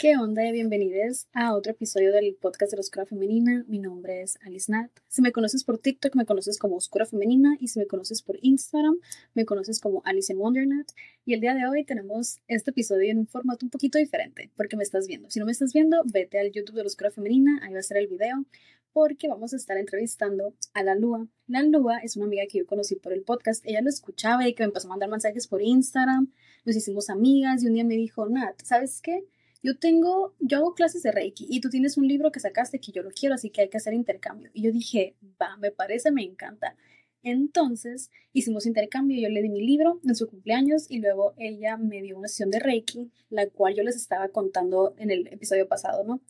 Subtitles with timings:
[0.00, 0.48] ¿Qué onda?
[0.52, 3.64] Bienvenidos a otro episodio del podcast de la Oscura Femenina.
[3.66, 4.92] Mi nombre es Alice Nat.
[5.08, 7.56] Si me conoces por TikTok, me conoces como Oscura Femenina.
[7.58, 9.00] Y si me conoces por Instagram,
[9.34, 10.86] me conoces como Alice in Wondernat.
[11.24, 14.76] Y el día de hoy tenemos este episodio en un formato un poquito diferente, porque
[14.76, 15.30] me estás viendo.
[15.30, 17.80] Si no me estás viendo, vete al YouTube de la Oscura Femenina, ahí va a
[17.80, 18.44] estar el video,
[18.92, 21.26] porque vamos a estar entrevistando a la Lua.
[21.48, 23.66] La Lua es una amiga que yo conocí por el podcast.
[23.66, 26.32] Ella lo escuchaba y que me empezó a mandar mensajes por Instagram.
[26.64, 29.24] Nos hicimos amigas y un día me dijo, Nat, ¿sabes qué?
[29.62, 32.92] Yo tengo, yo hago clases de Reiki y tú tienes un libro que sacaste que
[32.92, 34.50] yo lo quiero, así que hay que hacer intercambio.
[34.54, 36.76] Y yo dije, va, me parece, me encanta.
[37.22, 42.00] Entonces hicimos intercambio, yo le di mi libro en su cumpleaños y luego ella me
[42.00, 46.04] dio una sesión de Reiki, la cual yo les estaba contando en el episodio pasado,
[46.04, 46.20] ¿no?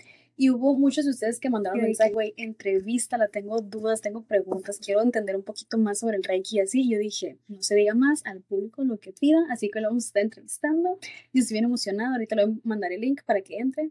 [0.41, 4.78] Y hubo muchos de ustedes que mandaron mensaje, güey, entrevista, la tengo dudas, tengo preguntas,
[4.78, 6.83] quiero entender un poquito más sobre el Reiki y así.
[6.83, 9.88] Y yo dije, no se diga más al público lo que pida, así que lo
[9.88, 11.01] vamos a estar entrevistando.
[11.33, 13.91] Y estoy bien emocionada, ahorita le voy a mandar el link para que entre.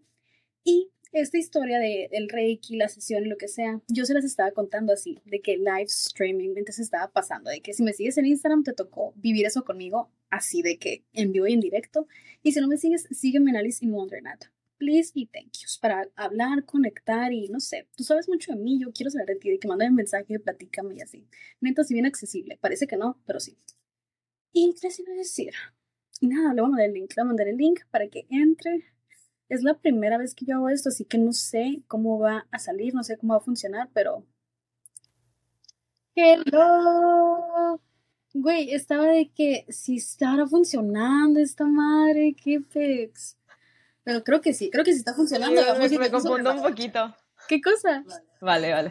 [0.64, 4.23] Y esta historia de, del Reiki, la sesión y lo que sea, yo se las
[4.23, 8.18] estaba contando así, de que live streaming, entonces estaba pasando, de que si me sigues
[8.18, 12.08] en Instagram te tocó vivir eso conmigo, así de que en vivo y en directo.
[12.42, 14.45] Y si no me sigues, sígueme en Alice in Wondernat
[14.78, 18.80] please y thank yous para hablar, conectar y no sé, tú sabes mucho de mí,
[18.80, 21.28] yo quiero saber de ti, de que manden mensaje, platícame y así.
[21.61, 23.58] Neta, si bien accesible, parece que no, pero sí.
[24.53, 25.53] Y qué les iba a decir.
[26.19, 28.08] Y nada, le voy a mandar el link, le voy a mandar el link para
[28.08, 28.84] que entre.
[29.50, 32.59] Es la primera vez que yo hago esto, así que no sé cómo va a
[32.59, 34.25] salir, no sé cómo va a funcionar, pero...
[36.16, 37.80] Hello.
[38.34, 43.38] Güey, estaba de que si estaba funcionando esta madre, qué pex.
[44.08, 45.61] Pero creo que sí, creo que sí está funcionando.
[45.77, 47.13] me, me confundo un poquito.
[47.50, 48.05] ¿Qué cosa?
[48.39, 48.89] Vale, vale.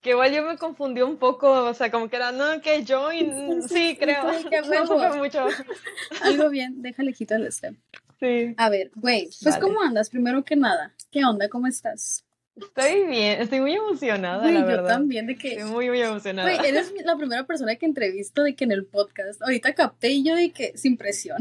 [0.00, 3.62] Que igual yo me confundí un poco, o sea, como que era, no, que join,
[3.68, 4.22] sí, creo.
[4.70, 5.44] no supe mucho.
[6.22, 7.74] Algo bien, déjale quitar el step.
[8.20, 8.54] Sí.
[8.56, 10.08] A ver, güey, pues ¿cómo andas?
[10.08, 11.48] Primero que nada, ¿qué onda?
[11.48, 12.24] ¿Cómo estás?
[12.54, 14.82] Estoy bien, estoy muy emocionada, la verdad.
[14.82, 15.54] Yo también, de que...
[15.54, 16.48] Estoy muy, muy emocionada.
[16.48, 20.24] Güey, eres la primera persona que entrevisto de que en el podcast, ahorita capté y
[20.24, 21.40] yo de que sin presión.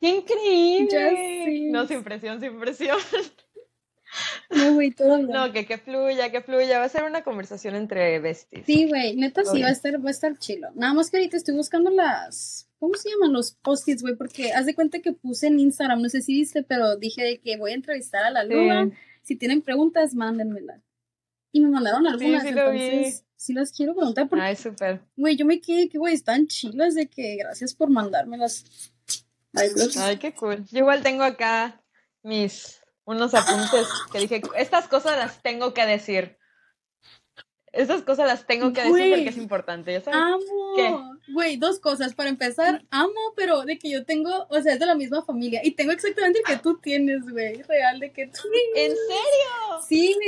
[0.00, 1.70] ¡Qué increíble!
[1.70, 2.98] No, sin presión, sin presión.
[4.50, 6.78] No, güey, todo No, que, que fluya, que fluya.
[6.78, 8.64] Va a ser una conversación entre besties.
[8.66, 10.68] Sí, güey, neta sí, va a estar, va a estar chilo.
[10.74, 12.68] Nada más que ahorita estoy buscando las.
[12.78, 14.16] ¿Cómo se llaman los post-its, güey?
[14.16, 17.56] Porque haz de cuenta que puse en Instagram, no sé si viste, pero dije que
[17.56, 18.90] voy a entrevistar a la luna.
[19.22, 20.80] Si tienen preguntas, mándenmelas.
[21.50, 24.28] Y me mandaron algunas, sí, sí entonces sí las quiero preguntar.
[24.28, 25.00] Porque, Ay, súper.
[25.16, 28.92] Güey, yo me quedé que, güey, están chilas de que gracias por mandármelas.
[29.54, 30.64] Ay, qué cool.
[30.70, 31.82] Yo igual tengo acá
[32.22, 36.36] mis unos apuntes que dije, estas cosas las tengo que decir.
[37.72, 40.20] Estas cosas las tengo que decir porque es importante, ¿ya sabes?
[40.20, 41.16] Amo.
[41.28, 42.14] Güey, dos cosas.
[42.14, 45.60] Para empezar, amo, pero de que yo tengo, o sea, es de la misma familia.
[45.62, 47.62] Y tengo exactamente el que tú tienes, güey.
[47.62, 48.40] Real, de que tú.
[48.74, 49.82] ¿En serio?
[49.86, 50.18] Sí,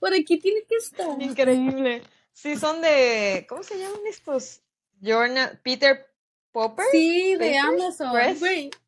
[0.00, 1.20] Por aquí tiene que estar.
[1.20, 2.02] Increíble.
[2.32, 3.46] Sí, son de.
[3.48, 4.60] ¿Cómo se llaman estos?
[5.00, 6.06] Journal, Peter
[6.52, 6.86] Popper.
[6.90, 8.10] Sí, de Amazon.
[8.10, 8.70] Güey.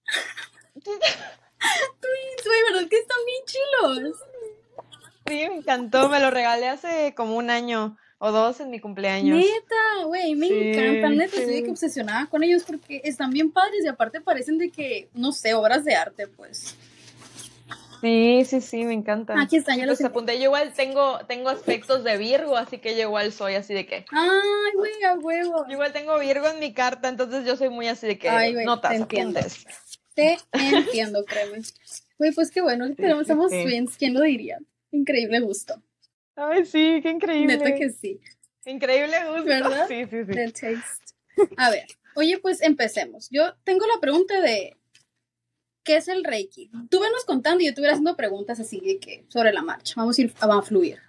[2.01, 4.19] Twins, güey, ¿verdad que están bien chilos?
[5.27, 6.09] Sí, me encantó.
[6.09, 9.39] Me lo regalé hace como un año o dos en mi cumpleaños.
[9.39, 11.17] Neta, güey, me encantan.
[11.17, 15.09] Neta, estoy que obsesionada con ellos porque están bien padres y aparte parecen de que,
[15.15, 16.77] no sé, obras de arte, pues.
[18.01, 19.41] Sí, sí, sí, me encanta.
[19.41, 20.39] Aquí están, ya los apunté.
[20.39, 24.07] Yo igual tengo, tengo aspectos de Virgo, así que yo igual soy así de que.
[24.11, 25.67] Ay, güey, a huevo.
[25.67, 28.55] Yo igual tengo Virgo en mi carta, entonces yo soy muy así de que Ay,
[28.65, 29.41] notas, te entiendo.
[30.15, 31.59] Te entiendo, créeme.
[32.19, 34.59] Güey, pues qué bueno, tenemos, somos twins, ¿quién lo diría?
[34.91, 35.83] Increíble gusto.
[36.37, 37.59] Ay, sí, qué increíble.
[37.59, 38.21] Neta que sí.
[38.65, 39.45] Increíble gusto.
[39.45, 39.87] ¿Verdad?
[39.89, 40.33] Sí, sí, sí.
[40.33, 41.15] The taste.
[41.57, 43.29] A ver, oye, pues empecemos.
[43.31, 44.77] Yo tengo la pregunta de
[45.91, 46.71] ¿qué es el Reiki?
[46.89, 49.95] Tú venos contando y yo te voy haciendo preguntas así de que sobre la marcha.
[49.97, 51.01] Vamos a ir a fluir.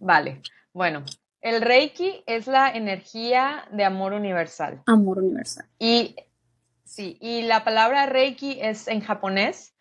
[0.00, 0.42] Vale.
[0.72, 1.04] Bueno,
[1.40, 4.82] el Reiki es la energía de amor universal.
[4.86, 5.66] Amor universal.
[5.78, 6.16] Y
[6.82, 9.72] sí, y la palabra Reiki es en japonés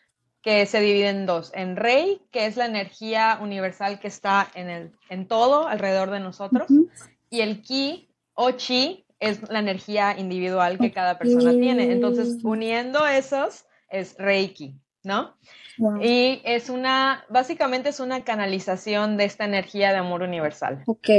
[0.44, 4.69] que se divide en dos, en Rei, que es la energía universal que está en
[4.69, 6.68] el en todo alrededor de nosotros,
[7.31, 11.92] y el Ki o Chi, es la energía individual que cada persona tiene.
[11.92, 15.36] Entonces, uniendo esos es Reiki, ¿no?
[16.02, 20.84] Y es una, básicamente es una canalización de esta energía de amor universal.
[20.88, 21.10] Ok.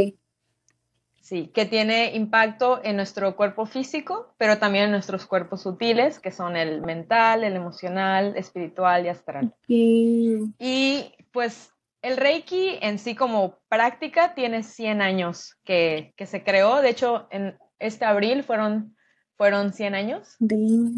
[1.20, 6.30] Sí, que tiene impacto en nuestro cuerpo físico, pero también en nuestros cuerpos sutiles, que
[6.30, 9.54] son el mental, el emocional, espiritual y astral.
[9.68, 11.70] Y pues
[12.00, 16.80] el Reiki en sí como práctica tiene 100 años que, que se creó.
[16.80, 18.96] De hecho, en, este abril fueron,
[19.36, 20.36] fueron 100 años,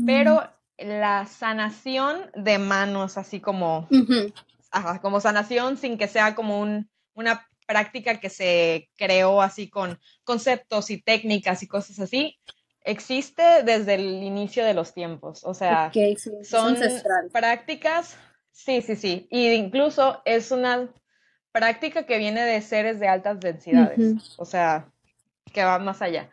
[0.06, 0.43] pero
[0.79, 3.88] la sanación de manos, así como,
[5.03, 10.91] como sanación sin que sea como un, una práctica que se creó así con conceptos
[10.91, 12.38] y técnicas y cosas así,
[12.82, 15.44] existe desde el inicio de los tiempos.
[15.44, 15.93] O sea,
[16.43, 16.77] son
[17.32, 18.17] prácticas,
[18.50, 19.29] sí, sí, sí.
[19.31, 20.88] Y incluso es una
[21.53, 24.35] práctica que viene de seres de altas densidades.
[24.37, 24.88] O sea,
[25.53, 26.31] que va más allá.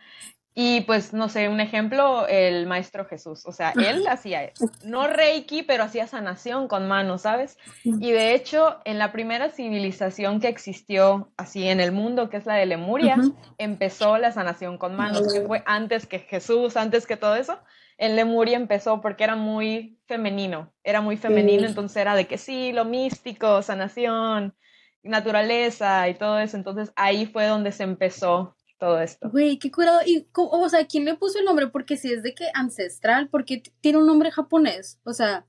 [0.59, 3.45] Y pues, no sé, un ejemplo, el Maestro Jesús.
[3.45, 4.51] O sea, él hacía,
[4.83, 7.59] no Reiki, pero hacía sanación con manos, ¿sabes?
[7.83, 12.48] Y de hecho, en la primera civilización que existió así en el mundo, que es
[12.48, 13.18] la de Lemuria,
[13.59, 17.60] empezó la sanación con manos, que fue antes que Jesús, antes que todo eso.
[18.00, 22.74] En Lemuria empezó porque era muy femenino, era muy femenino, entonces era de que sí,
[22.74, 24.56] lo místico, sanación,
[25.03, 26.57] naturaleza y todo eso.
[26.57, 29.29] Entonces ahí fue donde se empezó todo esto.
[29.29, 30.00] Güey, qué curado.
[30.06, 31.68] Y, o sea, ¿quién le puso el nombre?
[31.68, 35.00] Porque si es de que ancestral, porque tiene un nombre japonés.
[35.03, 35.45] O sea,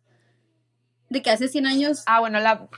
[1.10, 2.02] de que hace 100 años.
[2.06, 2.68] Ah, bueno, la,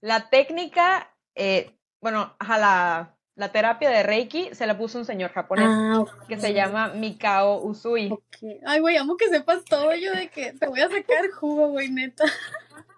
[0.00, 5.32] la técnica, eh, bueno, a la, la, terapia de Reiki se la puso un señor
[5.32, 8.16] japonés ah, que se llama Mikao Usui.
[8.66, 11.90] Ay, güey, amo que sepas todo yo de que te voy a sacar jugo, güey,
[11.90, 12.24] neta.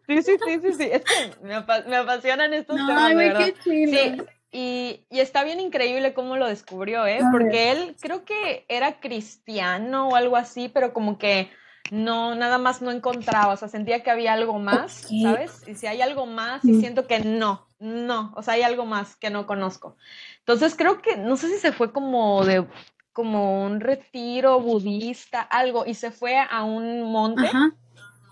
[0.07, 0.89] Sí, sí, sí, sí, sí.
[0.91, 4.27] Es que me, apasionan estos temas, ay, güey, qué chido.
[4.51, 7.21] Y, está bien increíble cómo lo descubrió, ¿eh?
[7.31, 11.51] Porque él creo que era cristiano o algo así, pero como que
[11.91, 15.67] no, nada más no encontraba, o sea, sentía que había algo más, ¿sabes?
[15.67, 16.81] Y si hay algo más, y mm.
[16.81, 19.97] siento que no, no, o sea, hay algo más que no conozco.
[20.41, 22.67] Entonces creo que, no sé si se fue como de,
[23.13, 27.51] como un retiro budista, algo, y se fue a un monte.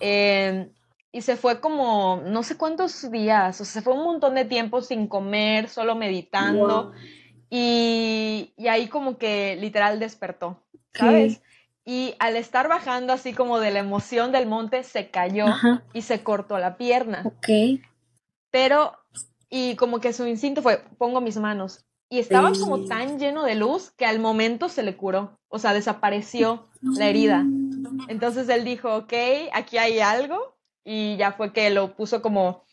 [0.01, 0.71] Eh,
[1.17, 4.45] y se fue como no sé cuántos días, o sea, se fue un montón de
[4.45, 6.93] tiempo sin comer, solo meditando.
[7.49, 11.41] Y, ahí como que literal despertó, ¿sabes?
[11.87, 15.47] Y al estar bajando así como de la emoción del monte, se cayó
[15.95, 17.23] y se cortó la pierna.
[17.25, 17.81] Ok.
[18.51, 18.93] Pero,
[19.49, 21.87] y como que su instinto fue, pongo mis manos.
[22.11, 25.73] Y estaba como tan lleno de luz que al momento se le curó, o sea,
[25.73, 27.47] desapareció la herida.
[28.09, 29.15] Entonces él dijo, ok,
[29.55, 30.56] aquí hay algo,
[30.89, 32.65] y ya fue que lo puso como,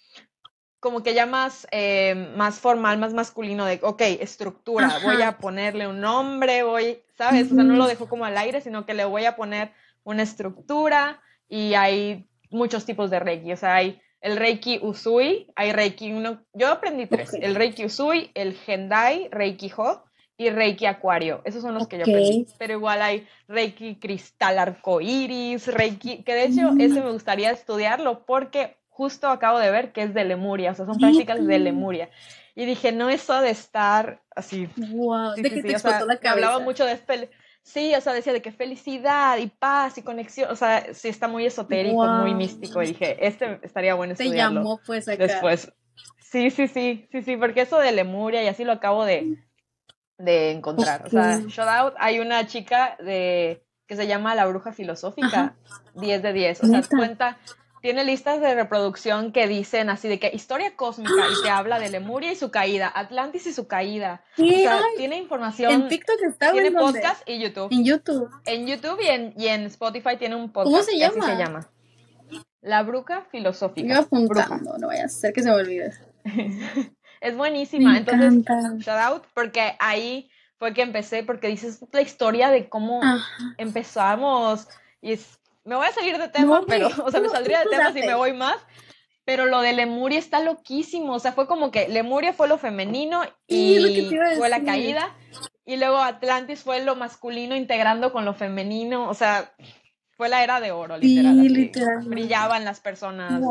[0.79, 5.87] como que ya más, eh, más formal, más masculino de, ok, estructura, voy a ponerle
[5.87, 7.51] un nombre, voy, ¿sabes?
[7.51, 9.71] O sea, no lo dejó como al aire, sino que le voy a poner
[10.03, 15.73] una estructura y hay muchos tipos de Reiki, o sea, hay el Reiki Usui, hay
[15.73, 20.03] Reiki uno, yo aprendí tres, el Reiki Usui, el Gendai, Reiki Ho
[20.43, 21.41] y Reiki Acuario.
[21.45, 22.47] Esos son los que yo aprendí.
[22.57, 28.77] Pero igual hay Reiki Cristal Arcoiris, Reiki, que de hecho ese me gustaría estudiarlo porque
[28.89, 32.09] justo acabo de ver que es de Lemuria, o sea, son prácticas de Lemuria.
[32.55, 34.69] Y dije, no eso de estar así.
[34.77, 36.47] Wow, de que te explotó la cabeza.
[36.47, 36.99] Hablaba mucho de
[37.63, 41.29] Sí, o sea, decía de que felicidad y paz y conexión, o sea, sí está
[41.29, 42.83] muy esotérico, muy místico.
[42.83, 44.59] Y dije, este estaría bueno estudiarlo.
[44.59, 45.23] Te llamó pues acá.
[45.23, 45.71] Después.
[46.19, 49.37] Sí, sí, sí, sí, sí, porque eso de Lemuria y así lo acabo de,
[50.17, 51.05] de encontrar.
[51.05, 55.55] O sea, shout out, hay una chica de que se llama La Bruja Filosófica,
[55.95, 56.63] 10 de 10.
[56.63, 57.37] O sea, cuenta,
[57.81, 61.89] tiene listas de reproducción que dicen así de que historia cósmica y te habla de
[61.89, 64.23] Lemuria y su caída, Atlantis y su caída.
[64.37, 65.71] o sea, tiene información.
[65.71, 67.67] En TikTok está Tiene podcast y YouTube.
[67.71, 68.29] En YouTube.
[68.45, 70.71] En YouTube y en, y en Spotify tiene un podcast.
[70.71, 71.25] ¿Cómo se llama?
[71.25, 71.69] se llama.
[72.61, 73.95] La Bruja Filosófica.
[73.95, 75.91] Yo apuntando, no vaya a ser que se me olvide.
[77.23, 77.97] Es buenísima.
[77.97, 78.43] Entonces,
[78.85, 82.99] shout out, porque ahí fue que empecé, porque dices la historia de cómo
[83.57, 84.67] empezamos.
[85.01, 85.17] Y
[85.63, 88.13] me voy a salir de tema, pero, o sea, me saldría de tema si me
[88.13, 88.57] voy más.
[89.25, 91.13] Pero lo de Lemuria está loquísimo.
[91.13, 95.15] O sea, fue como que Lemuria fue lo femenino y fue la caída.
[95.65, 99.09] Y luego Atlantis fue lo masculino integrando con lo femenino.
[99.09, 99.53] O sea,
[100.23, 101.35] fue la era de oro, literal.
[102.05, 103.43] Brillaban las personas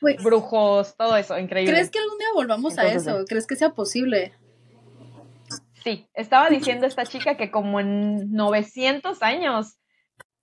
[0.00, 1.74] y brujos, todo eso, increíble.
[1.74, 3.26] ¿Crees que algún día volvamos a eso?
[3.28, 4.32] ¿Crees que sea posible?
[5.84, 9.76] Sí, estaba diciendo esta chica que como en 900 años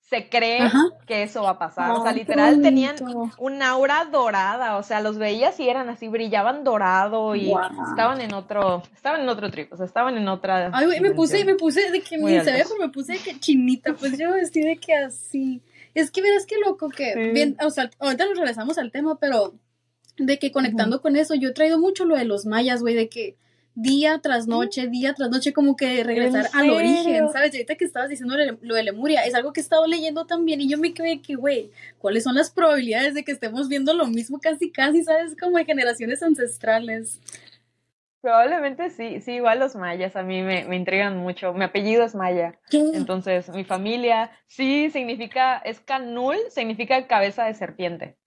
[0.09, 0.61] se cree
[1.05, 1.91] que eso va a pasar.
[1.91, 2.95] o sea, literal tenían
[3.37, 7.51] un aura dorada, o sea, los veías y eran así, brillaban dorado y
[7.89, 10.71] estaban en otro, estaban en otro trip, o sea, estaban en otra.
[10.73, 13.39] Ay, güey, me puse, me puse de que ni sabía, pero me puse de que
[13.39, 15.61] chinita, pues yo estoy de que así.
[15.93, 19.55] Es que verás qué loco que, bien, o sea, ahorita nos regresamos al tema, pero
[20.17, 23.09] de que conectando con eso, yo he traído mucho lo de los mayas, güey, de
[23.09, 23.35] que
[23.77, 27.53] día tras noche, día tras noche, como que regresar al origen, ¿sabes?
[27.53, 30.59] Y ahorita que estabas diciendo lo de Lemuria, es algo que he estado leyendo también
[30.61, 31.69] y yo me quedé que, güey,
[31.99, 35.35] ¿cuáles son las probabilidades de que estemos viendo lo mismo casi, casi, ¿sabes?
[35.39, 37.21] Como de generaciones ancestrales.
[38.19, 41.53] Probablemente sí, sí, igual los mayas a mí me, me intrigan mucho.
[41.53, 42.59] Mi apellido es maya.
[42.71, 48.17] Entonces, mi familia sí significa, es canul, significa cabeza de serpiente.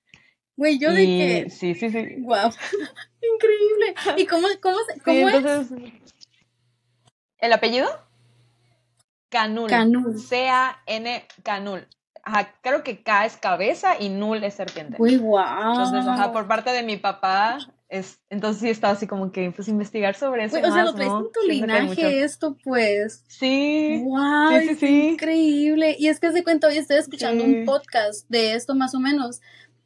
[0.60, 1.46] Güey, yo de que.
[1.48, 2.16] Sí, sí, sí.
[2.18, 2.50] Wow.
[3.34, 3.94] Increíble.
[4.18, 5.78] ¿Y cómo, cómo, cómo entonces,
[7.38, 7.88] ¿El apellido?
[9.30, 9.70] Canul.
[9.70, 10.18] Canul.
[10.20, 11.88] C-A-N, Canul.
[12.22, 14.96] Ajá, creo que K es cabeza y Nul es serpiente.
[14.98, 15.70] Uy, wow.
[15.70, 17.56] Entonces, ajá, por parte de mi papá,
[17.88, 20.58] es, entonces sí estaba así como que, pues, investigar sobre eso.
[20.58, 23.24] o sea, lo traes en tu linaje esto, pues.
[23.28, 24.02] Sí.
[24.04, 25.96] Wow, sí, sí, increíble.
[25.98, 29.40] Y es que se cuenta, hoy estoy escuchando un podcast de esto más o menos,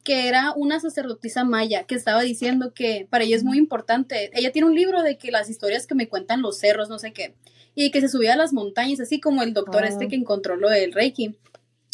[0.05, 4.29] que era una sacerdotisa maya que estaba diciendo que para ella es muy importante.
[4.33, 7.11] Ella tiene un libro de que las historias que me cuentan los cerros, no sé
[7.11, 7.33] qué,
[7.73, 10.69] y que se subía a las montañas, así como el doctor este que encontró lo
[10.69, 11.35] del Reiki.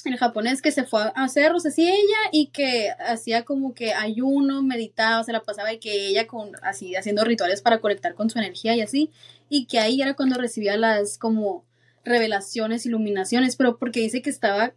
[0.04, 4.62] El japonés que se fue a cerros, así ella, y que hacía como que ayuno,
[4.62, 8.40] meditaba, se la pasaba y que ella con, así, haciendo rituales para conectar con su
[8.40, 9.10] energía y así,
[9.48, 11.66] y que ahí era cuando recibía las como
[12.04, 14.74] revelaciones, iluminaciones, pero porque dice que estaba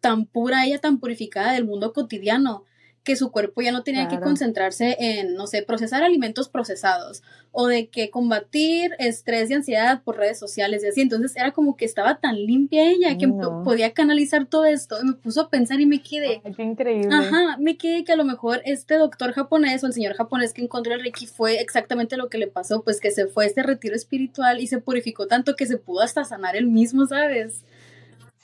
[0.00, 2.64] tan pura ella, tan purificada del mundo cotidiano,
[3.06, 7.22] que su cuerpo ya no tenía que concentrarse en, no sé, procesar alimentos procesados
[7.52, 11.02] o de que combatir estrés y ansiedad por redes sociales y así.
[11.02, 14.96] Entonces era como que estaba tan limpia ella que podía canalizar todo esto.
[15.00, 16.42] Y me puso a pensar y me quedé.
[16.56, 17.08] qué increíble.
[17.14, 20.62] Ajá, me quedé que a lo mejor este doctor japonés o el señor japonés que
[20.62, 23.62] encontró el Reiki fue exactamente lo que le pasó, pues que se fue a este
[23.62, 27.62] retiro espiritual y se purificó tanto que se pudo hasta sanar él mismo, ¿sabes?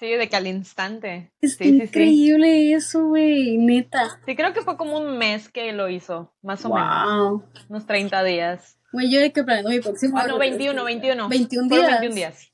[0.03, 1.31] Sí, de que al instante.
[1.41, 4.19] Es increíble eso, güey, neta.
[4.27, 7.43] Sí, creo que fue como un mes que lo hizo, más o menos.
[7.69, 8.81] Unos 30 días.
[8.93, 10.19] Güey, yo de que planeando mi próximo.
[10.19, 11.29] Ah, no, 21, 21.
[11.29, 12.01] 21 días.
[12.01, 12.53] 21 días.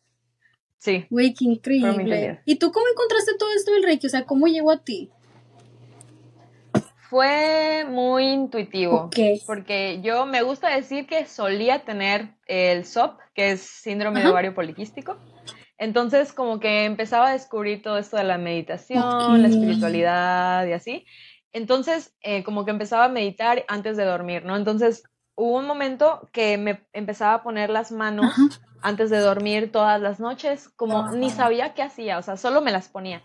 [0.77, 1.07] Sí.
[1.09, 2.43] Güey, qué increíble.
[2.45, 4.09] ¿Y tú cómo encontraste todo esto del Reiki?
[4.09, 5.11] O sea, ¿cómo llegó a ti?
[7.09, 9.05] Fue muy intuitivo.
[9.05, 9.17] Ok.
[9.47, 14.55] Porque yo me gusta decir que solía tener el SOP, que es síndrome de ovario
[14.55, 15.17] poliquístico.
[15.79, 21.07] Entonces, como que empezaba a descubrir todo esto de la meditación, la espiritualidad y así.
[21.53, 24.57] Entonces, eh, como que empezaba a meditar antes de dormir, ¿no?
[24.57, 25.05] Entonces,
[25.37, 28.35] hubo un momento que me empezaba a poner las manos
[28.83, 32.73] antes de dormir todas las noches, como ni sabía qué hacía, o sea, solo me
[32.73, 33.23] las ponía.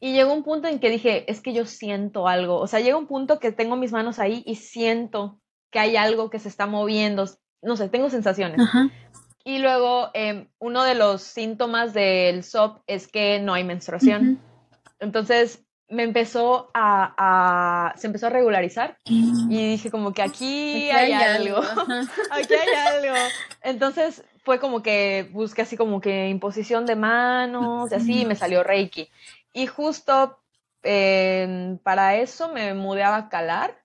[0.00, 2.96] Y llegó un punto en que dije, es que yo siento algo, o sea, llega
[2.96, 5.38] un punto que tengo mis manos ahí y siento
[5.70, 7.26] que hay algo que se está moviendo,
[7.62, 8.60] no sé, tengo sensaciones.
[9.44, 14.40] Y luego, em, uno de los síntomas del SOP es que no hay menstruación.
[15.00, 21.60] Entonces, me empezó a, se empezó a regularizar y dije como que aquí, hay, algo,
[22.30, 23.14] aquí hay algo.
[23.62, 28.36] Entonces fue como que busqué así como que imposición de manos y así y me
[28.36, 29.10] salió Reiki.
[29.52, 30.38] Y justo
[30.82, 33.78] em, para eso me mudé a Bacalar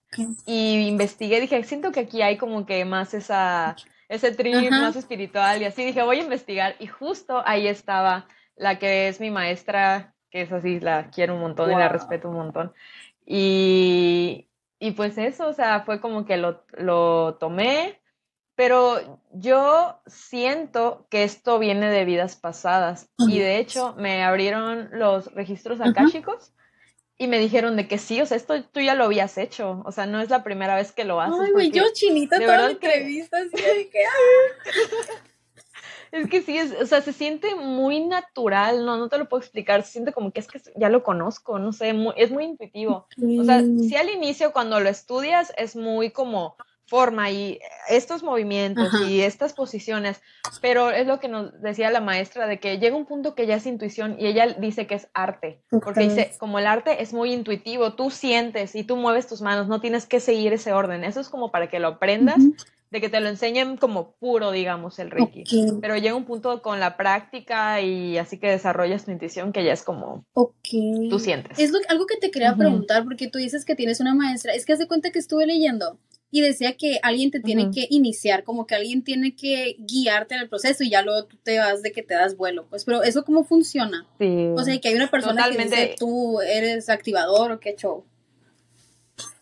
[0.45, 3.75] y investigué, dije, siento que aquí hay como que más esa
[4.09, 8.79] ese trip más espiritual y así dije, voy a investigar y justo ahí estaba la
[8.79, 12.35] que es mi maestra, que es así, la quiero un montón y la respeto un
[12.35, 12.73] montón.
[13.25, 14.49] Y,
[14.79, 18.01] y pues eso, o sea, fue como que lo, lo tomé,
[18.55, 25.31] pero yo siento que esto viene de vidas pasadas y de hecho me abrieron los
[25.33, 26.53] registros akáshicos
[27.17, 29.91] y me dijeron de que sí, o sea, esto tú ya lo habías hecho, o
[29.91, 31.39] sea, no es la primera vez que lo haces.
[31.41, 34.03] Ay, güey, yo chinita toda la entrevista, así de que...
[34.05, 35.23] ¡ah!
[36.11, 39.41] Es que sí, es, o sea, se siente muy natural, no, no te lo puedo
[39.41, 43.07] explicar, se siente como que es que ya lo conozco, no sé, es muy intuitivo.
[43.39, 46.55] O sea, sí al inicio cuando lo estudias es muy como,
[46.87, 50.21] forma y estos movimientos y estas posiciones,
[50.61, 53.55] pero es lo que nos decía la maestra de que llega un punto que ya
[53.55, 57.33] es intuición y ella dice que es arte, porque dice, como el arte es muy
[57.33, 61.19] intuitivo, tú sientes y tú mueves tus manos, no tienes que seguir ese orden, eso
[61.19, 62.37] es como para que lo aprendas,
[62.89, 65.43] de que te lo enseñen como puro, digamos, el Reiki,
[65.81, 69.73] pero llega un punto con la práctica y así que desarrollas tu intuición que ya
[69.73, 71.59] es como tú sientes.
[71.59, 74.71] Es algo que te quería preguntar, porque tú dices que tienes una maestra, es que
[74.71, 78.75] hace cuenta que estuve leyendo y decía que alguien te tiene que iniciar, como que
[78.75, 82.03] alguien tiene que guiarte en el proceso y ya luego tú te vas de que
[82.03, 82.65] te das vuelo.
[82.69, 84.05] Pues, pero ¿eso cómo funciona?
[84.19, 84.49] Sí.
[84.55, 88.03] O sea, que hay una persona que dice tú eres activador o qué show.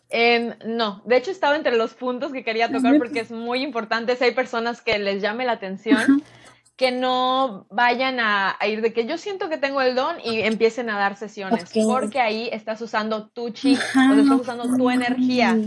[0.10, 4.16] Em, no, de hecho estaba entre los puntos que quería tocar porque es muy importante
[4.16, 6.24] si hay personas que les llame la atención
[6.76, 10.90] que no vayan a, ir de que yo siento que tengo el don y empiecen
[10.90, 15.58] a dar sesiones, porque ahí estás usando tu chi, o estás usando tu energía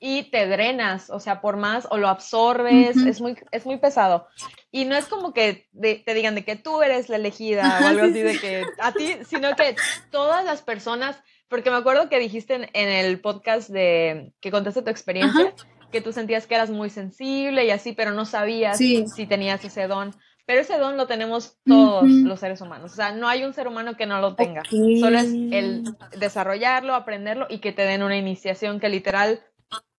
[0.00, 4.26] y te drenas, o sea, por más, o lo absorbes, es, muy, es muy pesado.
[4.70, 8.04] Y no es como que te digan de que tú eres la elegida o algo
[8.04, 9.76] así de que a ti, sino que
[10.10, 14.90] todas las personas, porque me acuerdo que dijiste en, el podcast de que contaste tu
[14.90, 15.54] experiencia,
[15.90, 19.86] que tú sentías que eras muy sensible y así, pero no sabías si tenías ese
[19.86, 20.14] don.
[20.48, 22.92] Pero ese don lo tenemos todos los seres humanos.
[22.92, 24.62] O sea, no hay un ser humano que no lo tenga.
[24.64, 25.84] Solo es el
[26.18, 29.42] desarrollarlo, aprenderlo y que te den una iniciación que literal,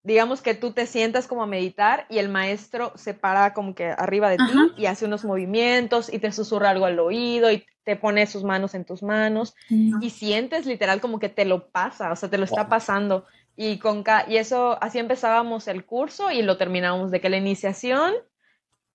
[0.02, 3.86] digamos que tú te sientas como a meditar y el maestro se para como que
[3.90, 7.96] arriba de ti y hace unos movimientos y te susurra algo al oído y te
[7.96, 12.16] pone sus manos en tus manos y sientes literal como que te lo pasa, o
[12.16, 13.26] sea, te lo está pasando.
[13.56, 18.14] Y, con y eso, así empezábamos el curso y lo terminábamos de que la iniciación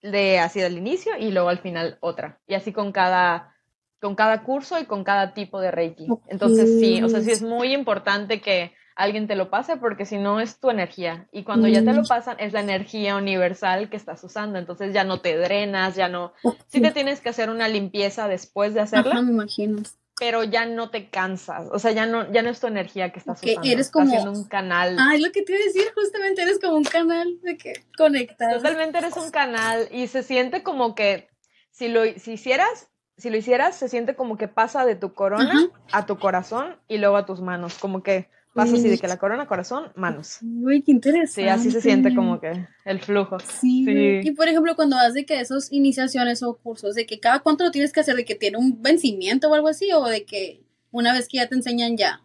[0.02, 2.40] de así del inicio y luego al final otra.
[2.48, 3.56] Y así con cada,
[4.00, 6.08] con cada curso y con cada tipo de Reiki.
[6.28, 10.18] Entonces sí, o sea, sí es muy importante que alguien te lo pase porque si
[10.18, 11.28] no es tu energía.
[11.32, 12.08] Y cuando ya te lo mm.
[12.08, 14.58] pasan es la energía universal que estás usando.
[14.58, 16.34] Entonces ya no te drenas, ya no...
[16.68, 19.22] Sí te tienes que hacer una limpieza después de hacerla.
[19.22, 19.84] me imagino
[20.18, 23.20] pero ya no te cansas, o sea, ya no, ya no es tu energía que
[23.20, 23.68] estás usando.
[23.68, 24.96] Eres como haciendo un canal.
[24.98, 27.74] Ah, es lo que te iba a decir, justamente eres como un canal de que
[27.98, 28.54] conectas.
[28.54, 31.28] Totalmente eres un canal y se siente como que
[31.70, 32.88] si lo si hicieras,
[33.18, 36.98] si lo hicieras, se siente como que pasa de tu corona a tu corazón y
[36.98, 40.40] luego a tus manos, como que Pasa así de que la corona, corazón, manos.
[40.42, 41.42] Uy, qué interesante.
[41.42, 43.38] Sí, así se siente como que el flujo.
[43.42, 43.84] Sí.
[44.24, 47.66] Y por ejemplo, cuando haces de que esos iniciaciones o cursos, de que cada cuánto
[47.66, 50.62] lo tienes que hacer, de que tiene un vencimiento o algo así, o de que
[50.92, 52.22] una vez que ya te enseñan ya.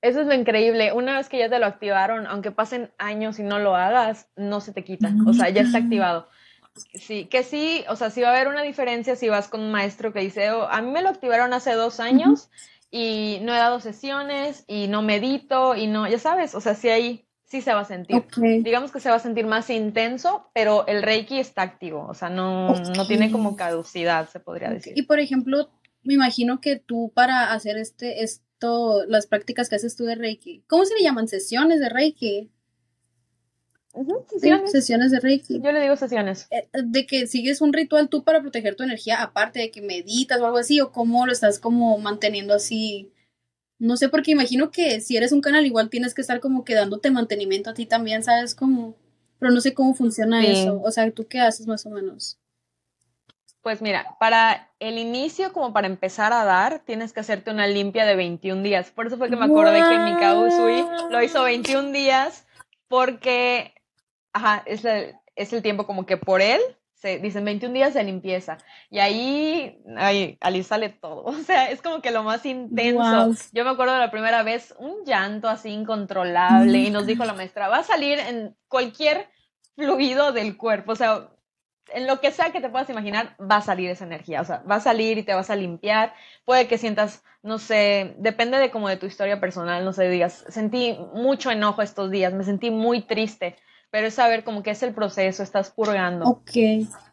[0.00, 0.94] Eso es lo increíble.
[0.94, 4.62] Una vez que ya te lo activaron, aunque pasen años y no lo hagas, no
[4.62, 5.12] se te quita.
[5.26, 6.30] o sea, ya está activado.
[6.94, 9.70] Sí, que sí, o sea, sí va a haber una diferencia si vas con un
[9.70, 12.48] maestro que dice, oh, a mí me lo activaron hace dos años
[12.96, 16.88] y no he dado sesiones y no medito y no, ya sabes, o sea, sí
[16.90, 18.24] ahí sí se va a sentir.
[18.62, 22.30] Digamos que se va a sentir más intenso, pero el Reiki está activo, o sea,
[22.30, 24.92] no, no tiene como caducidad, se podría decir.
[24.94, 25.72] Y por ejemplo,
[26.04, 30.62] me imagino que tú para hacer este, esto, las prácticas que haces tú de Reiki,
[30.68, 31.26] ¿cómo se le llaman?
[31.26, 32.52] ¿Sesiones de Reiki?
[34.26, 35.10] Sesiones.
[35.10, 35.60] de Reiki.
[35.60, 36.46] Yo le digo sesiones.
[36.50, 40.40] Eh, de que sigues un ritual tú para proteger tu energía, aparte de que meditas
[40.40, 43.12] o algo así, o cómo lo estás como manteniendo así.
[43.78, 46.74] No sé, porque imagino que si eres un canal, igual tienes que estar como que
[46.74, 48.96] dándote mantenimiento a ti también, ¿sabes cómo?
[49.38, 50.80] Pero no sé cómo funciona eso.
[50.82, 52.38] O sea, ¿tú qué haces más o menos?
[53.64, 58.04] Pues mira, para el inicio, como para empezar a dar, tienes que hacerte una limpia
[58.04, 58.90] de 21 días.
[58.90, 62.46] Por eso fue que me acordé que Mikao Usui lo hizo 21 días,
[62.88, 63.74] porque
[64.34, 66.60] ajá, es, es el tiempo como que por él
[67.04, 68.56] se dicen 21 días de limpieza.
[68.88, 71.24] Y ahí, ahí, ahí sale todo.
[71.26, 73.32] O sea, es como que lo más intenso.
[73.52, 76.78] Yo me acuerdo de la primera vez, un llanto así incontrolable.
[76.78, 79.28] Y nos dijo la maestra, va a salir en cualquier
[79.76, 80.92] fluido del cuerpo.
[80.92, 81.28] O sea,
[81.92, 84.40] en lo que sea que te puedas imaginar, va a salir esa energía.
[84.40, 86.14] O sea, va a salir y te vas a limpiar.
[86.46, 90.46] Puede que sientas, no sé, depende de como de tu historia personal, no sé, digas,
[90.48, 93.56] sentí mucho enojo estos días, me sentí muy triste
[93.94, 96.24] pero es saber como que es el proceso, estás purgando.
[96.24, 96.50] Ok.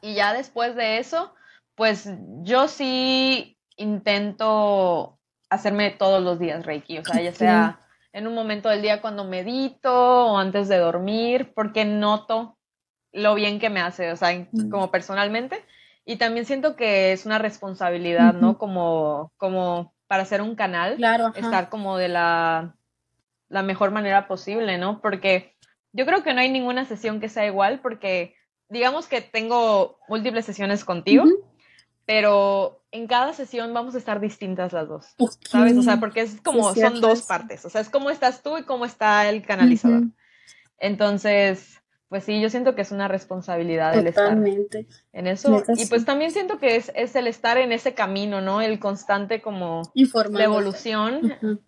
[0.01, 1.31] Y ya después de eso,
[1.75, 2.09] pues
[2.41, 5.19] yo sí intento
[5.51, 7.81] hacerme todos los días Reiki, o sea, ya sea
[8.13, 12.57] en un momento del día cuando medito o antes de dormir, porque noto
[13.11, 14.71] lo bien que me hace, o sea, mm.
[14.71, 15.63] como personalmente.
[16.03, 18.57] Y también siento que es una responsabilidad, ¿no?
[18.57, 22.75] Como, como para hacer un canal, claro, estar como de la,
[23.49, 24.99] la mejor manera posible, ¿no?
[24.99, 25.55] Porque
[25.93, 28.35] yo creo que no hay ninguna sesión que sea igual porque
[28.69, 31.25] digamos que tengo múltiples sesiones contigo,
[32.05, 35.15] pero en cada sesión vamos a estar distintas las dos,
[35.49, 35.77] ¿sabes?
[35.77, 38.63] O sea, porque es como, son dos partes, o sea, es cómo estás tú y
[38.63, 40.03] cómo está el canalizador.
[40.77, 45.63] Entonces, pues sí, yo siento que es una responsabilidad el estar en eso.
[45.77, 48.61] Y pues también siento que es, es, el estar en ese camino, ¿no?
[48.61, 51.61] El constante como la evolución.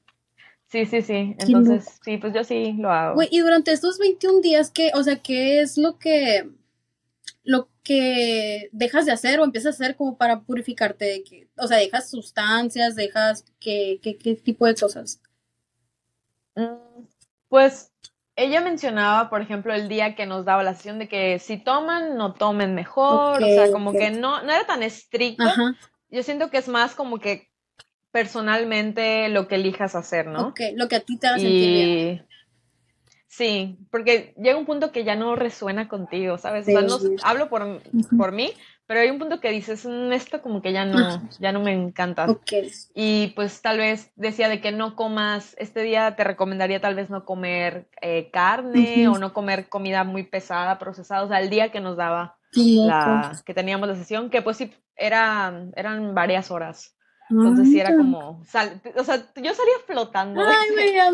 [0.73, 1.36] Sí, sí, sí.
[1.38, 3.21] Entonces, sí, pues yo sí lo hago.
[3.29, 6.49] y durante estos 21 días, ¿qué, o sea, qué es lo que,
[7.43, 11.23] lo que dejas de hacer o empiezas a hacer como para purificarte?
[11.57, 15.21] o sea, dejas sustancias, dejas, ¿qué, qué, qué tipo de cosas?
[16.55, 17.03] Mm,
[17.49, 17.91] pues
[18.36, 22.17] ella mencionaba, por ejemplo, el día que nos daba la sesión de que si toman,
[22.17, 25.43] no tomen mejor, o sea, como que no, no era tan estricto.
[26.09, 27.52] Yo siento que es más como que
[28.13, 30.49] personalmente lo que elijas hacer, ¿no?
[30.49, 32.28] Ok, lo que a ti te haga sentir bien.
[33.28, 36.67] Sí, porque llega un punto que ya no resuena contigo, ¿sabes?
[36.67, 37.82] o sea, no, hablo por,
[38.15, 38.54] por mí,
[38.86, 41.73] pero hay un punto que dices, mm, esto como que ya no, ya no me
[41.73, 42.30] encanta.
[42.30, 42.71] Okay.
[42.93, 47.10] Y pues tal vez decía de que no comas, este día te recomendaría tal vez
[47.10, 51.71] no comer eh, carne o no comer comida muy pesada, procesada, o sea, el día
[51.71, 56.95] que nos daba la, que teníamos la sesión, que pues sí, era, eran varias horas.
[57.37, 58.65] Entonces sí era como, o sea,
[59.35, 60.41] yo salía flotando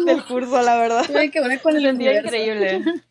[0.05, 1.05] del curso, la verdad.
[1.15, 2.83] Ay, qué bueno con el sentía increíble.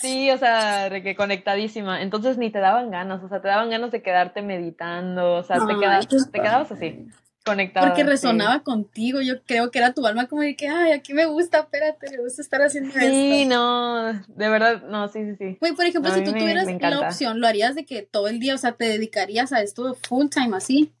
[0.00, 2.02] Sí, o sea, de que conectadísima.
[2.02, 5.60] Entonces ni te daban ganas, o sea, te daban ganas de quedarte meditando, o sea,
[5.60, 7.06] te, quedabas, te quedabas así,
[7.44, 7.86] conectada.
[7.86, 11.24] Porque resonaba contigo, yo creo que era tu alma como de que, ay, aquí me
[11.24, 13.04] gusta, espérate, me gusta estar haciendo esto.
[13.08, 15.56] Sí, no, de verdad, no, sí, sí, sí.
[15.60, 18.28] Güey, por ejemplo, si tú me- tuvieras me la opción, ¿lo harías de que todo
[18.28, 20.92] el día, o sea, te dedicarías a esto full time así?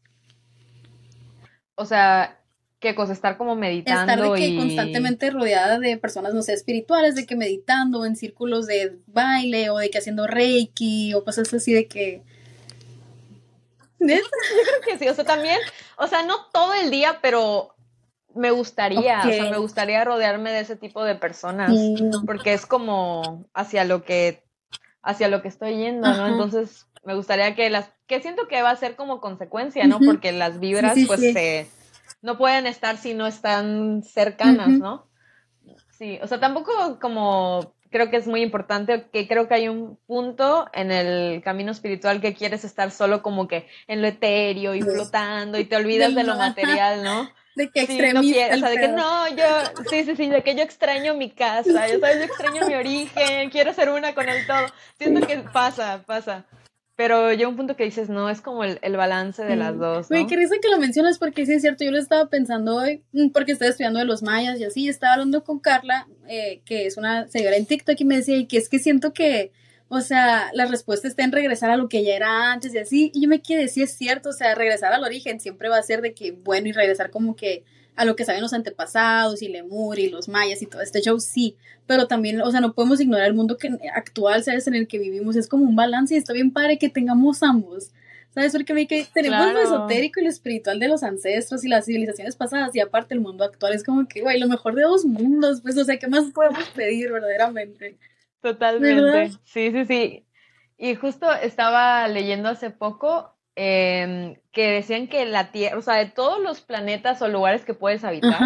[1.76, 2.38] O sea,
[2.80, 4.56] qué cosa, estar como meditando Estar de que y...
[4.58, 9.78] constantemente rodeada de personas, no sé, espirituales, de que meditando en círculos de baile o
[9.78, 12.22] de que haciendo reiki o cosas así de que...
[13.98, 14.26] ¿Neta?
[14.66, 15.58] Creo que sí, o sea, también,
[15.96, 17.74] o sea, no todo el día, pero
[18.34, 22.26] me gustaría, o sea, me gustaría rodearme de ese tipo de personas, Mm.
[22.26, 24.44] porque es como hacia lo que,
[25.02, 26.12] hacia lo que estoy yendo, ¿no?
[26.14, 26.28] Ajá.
[26.28, 29.96] Entonces, me gustaría que las, que siento que va a ser como consecuencia, ¿no?
[29.96, 30.06] Ujú.
[30.06, 31.32] Porque las vibras, Sí, sí, pues, sí.
[31.32, 31.68] se,
[32.22, 34.82] no pueden estar si no están cercanas, Ujú.
[34.82, 35.06] ¿no?
[35.98, 39.96] Sí, o sea, tampoco como creo que es muy importante, que creo que hay un
[40.08, 44.82] punto en el camino espiritual que quieres estar solo como que en lo etéreo y
[44.82, 47.30] flotando y te olvidas Del de lo material, ¿no?
[47.54, 49.44] De que Sí, no quiero, o sea, de que no, yo,
[49.88, 53.50] sí, sí, sí, de que yo extraño mi casa, yo sabes, yo extraño mi origen,
[53.50, 54.66] quiero ser una con el todo.
[54.98, 56.44] Siento que pasa, pasa.
[56.96, 59.78] Pero llega un punto que dices, no, es como el, el balance de las Mm.
[59.80, 60.28] dos, Güey, ¿no?
[60.28, 63.30] qué risa que lo mencionas porque sí es cierto, yo lo estaba pensando hoy, mm,
[63.30, 66.96] porque estoy estudiando de los mayas y así, estaba hablando con Carla, eh, que es
[66.96, 69.50] una seguidora en TikTok y me decía, y que es que siento que,
[69.88, 73.10] o sea, la respuesta está en regresar a lo que ya era antes y así,
[73.12, 75.82] y yo me quedé, sí es cierto, o sea, regresar al origen siempre va a
[75.82, 77.64] ser de que, bueno, y regresar como que
[77.96, 81.18] a lo que saben los antepasados y Lemur y los mayas y todo este show,
[81.20, 84.66] sí, pero también, o sea, no podemos ignorar el mundo que, actual, ¿sabes?
[84.66, 87.92] En el que vivimos, es como un balance y está bien padre que tengamos ambos.
[88.34, 88.50] ¿Sabes?
[88.50, 89.62] Porque me que tenemos lo Claro.
[89.62, 93.44] esotérico y lo espiritual de los ancestros y las civilizaciones pasadas y aparte el mundo
[93.44, 96.24] actual es como que, güey, lo mejor de dos mundos, pues, o sea, ¿qué más
[96.34, 97.96] podemos pedir verdaderamente?
[98.42, 99.02] Totalmente.
[99.02, 99.30] ¿Verdad?
[99.44, 100.26] Sí, sí, sí.
[100.76, 106.06] Y justo estaba leyendo hace poco em, que decían que la Tierra, o sea, de
[106.06, 108.40] todos los planetas o lugares que puedes habitar,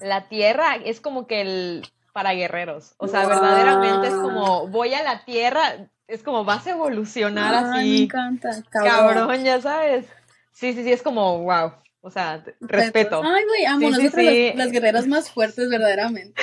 [0.00, 2.94] la Tierra es como que el para guerreros.
[2.98, 3.28] O sea, Wow.
[3.30, 8.50] verdaderamente es como voy a la Tierra, es como vas a evolucionar me así, encanta.
[8.70, 10.06] cabrón, ya sabes.
[10.52, 11.72] Sí, sí, sí, es como wow.
[12.00, 13.20] O sea, te- respeto.
[13.22, 14.46] Ay, güey, amo, Sí, sí, nosotros sí.
[14.48, 16.40] Las, las guerreras más fuertes, verdaderamente.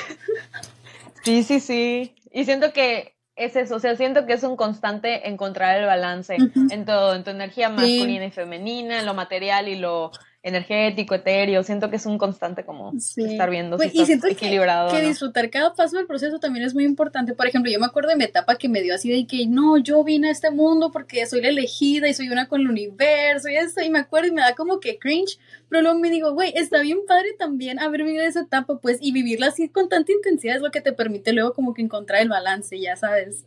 [1.23, 2.15] Sí, sí, sí.
[2.31, 6.37] Y siento que es eso, o sea, siento que es un constante encontrar el balance
[6.69, 10.11] en todo, en tu energía masculina y femenina, en lo material y lo
[10.43, 11.63] energético, etéreo.
[11.63, 13.23] Siento que es un constante como Sí.
[13.23, 14.91] estar viendo Güey, si y siento que- equilibrado.
[14.91, 15.07] que o no.
[15.07, 17.33] disfrutar cada paso del proceso también es muy importante.
[17.33, 19.77] Por ejemplo, yo me acuerdo de mi etapa que me dio así de que no,
[19.77, 23.47] yo vine a este mundo porque soy la elegida y soy una con el universo
[23.49, 26.33] y eso, y me acuerdo y me da como que cringe, pero luego me digo,
[26.33, 30.11] güey, está bien padre también haber vivido esa etapa, pues, y vivirla así con tanta
[30.11, 33.45] intensidad es lo que te permite luego como que encontrar el balance, ya sabes.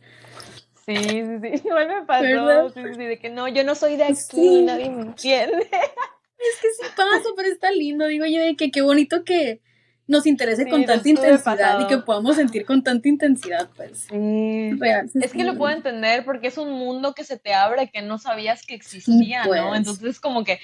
[0.85, 1.61] Sí, sí, sí.
[1.67, 2.69] Igual me pasó.
[2.69, 4.61] Sí, sí, de que no, yo no soy de aquí, Sí.
[4.63, 5.67] nadie me entiende.
[6.37, 9.61] Es que sí pasa, pero está lindo, digo yo, de que qué bonito que
[10.09, 14.07] nos interese Sí, con tanta intensidad y que podamos sentir con tanta intensidad, pues.
[14.09, 14.71] Sí.
[14.79, 15.09] Real.
[15.15, 18.17] Es que lo puedo entender porque es un mundo que se te abre que no
[18.17, 19.61] sabías que existía, pues.
[19.61, 19.75] ¿no?
[19.75, 20.61] Entonces es como que,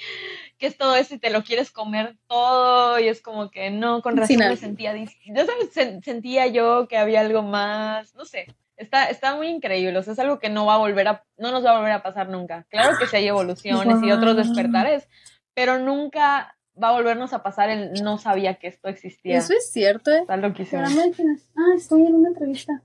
[0.56, 1.14] ¿qué es todo eso?
[1.14, 4.94] Y te lo quieres comer todo y es como que no, con razón me sentía,
[4.96, 8.46] ya sabes, sen- sentía yo que había algo más, no sé.
[8.78, 11.52] Está, está muy increíble, o sea, es algo que no va a volver a, no
[11.52, 12.66] nos va a volver a pasar nunca.
[12.70, 15.06] Claro que sí hay evoluciones y otros despertares,
[15.54, 19.38] pero nunca va a volvernos a pasar el no sabía que esto existía.
[19.38, 20.20] Eso es cierto, ¿eh?
[20.20, 20.82] Está loquísimo.
[20.82, 22.82] Ah, estoy en una entrevista.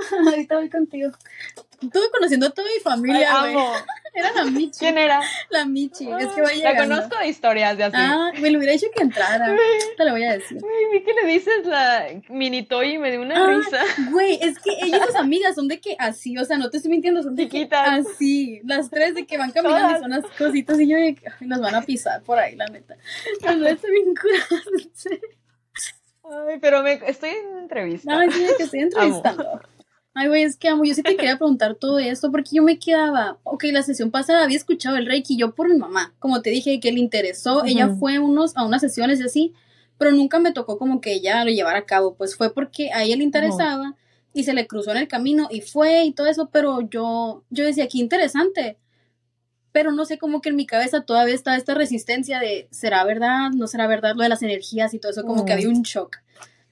[0.26, 1.10] Ahorita voy contigo.
[1.82, 3.56] Estuve conociendo a toda mi familia, güey.
[4.14, 4.78] Era la Michi.
[4.80, 5.20] ¿Quién era?
[5.50, 6.10] La Michi.
[6.10, 6.96] es que va la llegando.
[6.96, 7.96] conozco de historias de así.
[7.96, 9.56] Ah, me lo hubiera dicho que entrara.
[9.96, 10.58] Te lo voy a decir.
[10.60, 13.78] Ay, vi que le dices la mini toy y me dio una Ah, risa.
[14.10, 16.90] Güey, es que ellas sus amigas son de que así, o sea, no te estoy
[16.90, 18.60] mintiendo, son de que así.
[18.64, 21.46] Las tres de que van caminando y son las cositas y yo de que ay,
[21.46, 22.96] las van a pisar por ahí, la neta.
[23.44, 24.64] No, no estoy bien curada.
[26.48, 28.18] Ay, pero me, estoy en entrevista.
[28.18, 29.60] Ay, sí, que estoy entrevistando.
[30.12, 30.84] Ay, güey, es que amo.
[30.84, 33.38] Yo sí te quería preguntar todo esto porque yo me quedaba.
[33.44, 36.12] Ok, la sesión pasada había escuchado el Reiki yo por mi mamá.
[36.18, 37.64] Como te dije, que le interesó.
[37.64, 37.98] Ella Ujú.
[37.98, 39.54] fue unos, a unas sesiones y así,
[39.98, 42.14] pero nunca me tocó como que ella lo llevara a cabo.
[42.14, 43.94] Pues fue porque a ella le interesaba
[44.34, 47.64] y se le cruzó en el camino y fue y todo eso, pero yo, yo
[47.64, 48.78] decía, qué interesante.
[49.72, 53.50] Pero no sé, como que en mi cabeza todavía estaba esta resistencia de, ¿será verdad?
[53.54, 54.14] ¿No será verdad?
[54.16, 55.56] Lo de las energías y todo eso, como que Mm.
[55.56, 56.16] había un shock,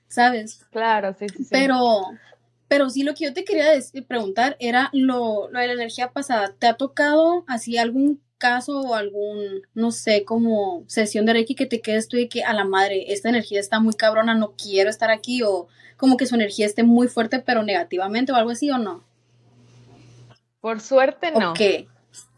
[0.09, 0.64] ¿sabes?
[0.72, 1.44] Claro, sí, sí, sí.
[2.69, 6.13] Pero, sí lo que yo te quería decir- preguntar era lo, lo de la energía
[6.13, 6.55] pasada.
[6.59, 11.67] ¿Te ha tocado así algún caso o algún, no sé, como sesión de Reiki que
[11.67, 14.91] te quedes tú de que a la madre, esta energía está muy cabrona, no quiero
[14.91, 18.71] estar aquí o como que su energía esté muy fuerte pero negativamente o algo así
[18.71, 19.03] o no?
[20.61, 21.51] Por suerte no.
[21.51, 21.61] Ok.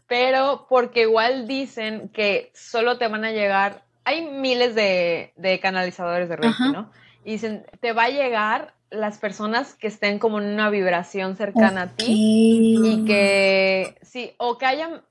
[0.07, 6.27] Pero porque igual dicen que solo te van a llegar, hay miles de, de canalizadores
[6.27, 6.71] de Reiki, Ajá.
[6.71, 6.91] ¿no?
[7.23, 11.83] Y dicen, te va a llegar las personas que estén como en una vibración cercana
[11.83, 15.01] a ti y que sí, o que hayan,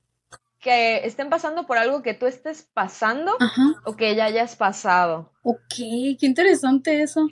[0.59, 3.73] que estén pasando por algo que tú estés pasando Ajá.
[3.83, 5.33] o que ya hayas pasado.
[5.41, 7.27] Ok, qué interesante eso.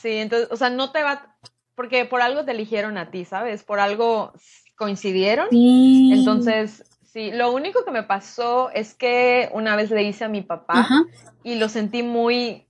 [0.00, 1.36] Sí, entonces, o sea, no te va,
[1.74, 3.64] porque por algo te eligieron a ti, ¿sabes?
[3.64, 4.32] Por algo
[4.76, 5.48] coincidieron.
[5.50, 6.12] Sí.
[6.12, 10.42] Entonces, sí, lo único que me pasó es que una vez le hice a mi
[10.42, 11.04] papá Ajá.
[11.42, 12.67] y lo sentí muy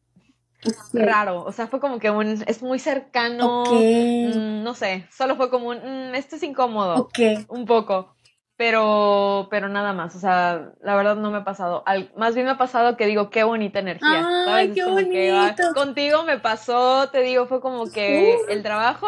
[0.92, 5.51] Raro, o sea, fue como que un, es muy cercano, mm, no sé, solo fue
[5.51, 7.18] como un, mm, esto es incómodo, Ok.
[7.49, 8.14] un poco,
[8.57, 12.47] pero, pero nada más, o sea, la verdad no me ha pasado, Al- más bien
[12.47, 15.75] me ha pasado que digo, qué bonita energía, Ay, qué que, ah, bonito.
[15.75, 18.51] contigo me pasó, te digo, fue como que Uh.
[18.51, 19.07] el trabajo,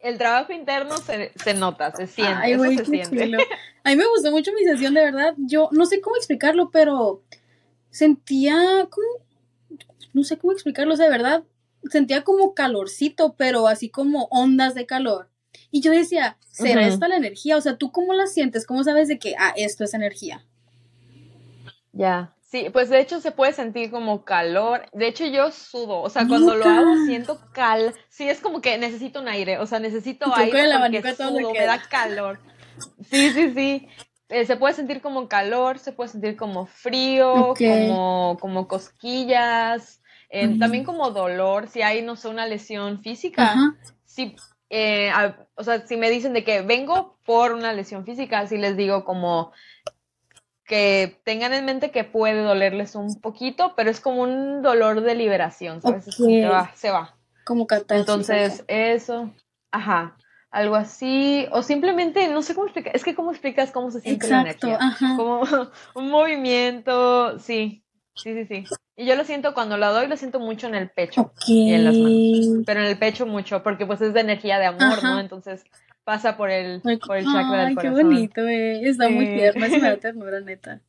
[0.00, 3.26] el trabajo interno se, se nota, se siente, Ay, eso se siente.
[3.26, 3.38] chulo.
[3.84, 5.34] A mí me gustó mucho mi sesión, de verdad.
[5.38, 7.20] Yo no sé cómo explicarlo, pero
[7.90, 9.06] sentía como,
[10.14, 11.44] no sé cómo explicarlo, o sea, de verdad,
[11.90, 15.28] sentía como calorcito, pero así como ondas de calor.
[15.70, 16.90] Y yo decía, ¿será Ujú.
[16.90, 17.56] esta la energía?
[17.56, 18.66] O sea, ¿tú cómo la sientes?
[18.66, 20.44] ¿Cómo sabes de que, ah, esto es energía?
[21.92, 24.86] Ya, sí, pues de hecho se puede sentir como calor.
[24.92, 27.94] De hecho yo sudo, o sea, cuando lo hago siento cal.
[28.08, 31.82] Sí, es como que necesito un aire, o sea, necesito aire porque sudo, me da.
[31.88, 32.38] calor.
[33.10, 33.88] Sí, sí, sí.
[34.28, 40.00] Eh, se puede sentir como calor, se puede sentir como frío, como, como cosquillas,
[40.36, 43.52] eh, también como dolor, si hay, no sé, una lesión física.
[43.52, 43.76] Ajá.
[44.04, 44.34] Sí,
[44.68, 48.58] eh, a- o sea, si me dicen de que vengo por una lesión física, sí
[48.58, 49.52] les digo como
[50.66, 55.14] que tengan en mente que puede dolerles un poquito, pero es como un dolor de
[55.14, 56.08] liberación, ¿sabes?
[56.08, 56.52] Es como que Ok.
[56.52, 57.14] va, se va.
[57.44, 58.00] Como catarsis.
[58.00, 59.30] Entonces, eso,
[59.70, 60.16] ajá,
[60.50, 64.26] algo así, o simplemente, no sé cómo explicar, es que cómo explicas cómo se siente
[64.28, 65.16] la energía, ajá.
[65.16, 65.42] como
[65.94, 67.83] un movimiento, sí,
[68.22, 68.64] sí, sí, sí.
[68.96, 71.42] Y yo lo siento cuando lo doy, lo siento mucho en el pecho Ok.
[71.48, 74.66] y en las manos, pero en el pecho mucho, porque pues es de energía de
[74.66, 75.10] amor, Ajá.
[75.14, 75.20] ¿no?
[75.20, 75.64] Entonces
[76.04, 78.02] pasa por el, Ay, por el chakra del qué corazón.
[78.02, 78.88] bonito, eh.
[78.88, 79.32] Está muy Sí.
[79.34, 80.80] tierno, es una ternura, neta.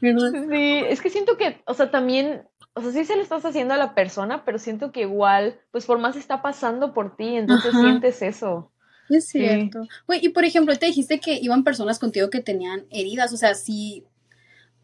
[0.00, 0.32] ¿Verdad?
[0.50, 2.42] Sí, es que siento que, o sea, también,
[2.74, 5.86] o sea, sí se lo estás haciendo a la persona, pero siento que igual, pues
[5.86, 7.80] por más está pasando por ti, entonces Ajá.
[7.82, 8.72] sientes eso.
[9.08, 9.38] Es Sí.
[9.38, 9.86] cierto.
[10.06, 13.54] Güey, y por ejemplo, te dijiste que iban personas contigo que tenían heridas, o sea,
[13.54, 14.04] sí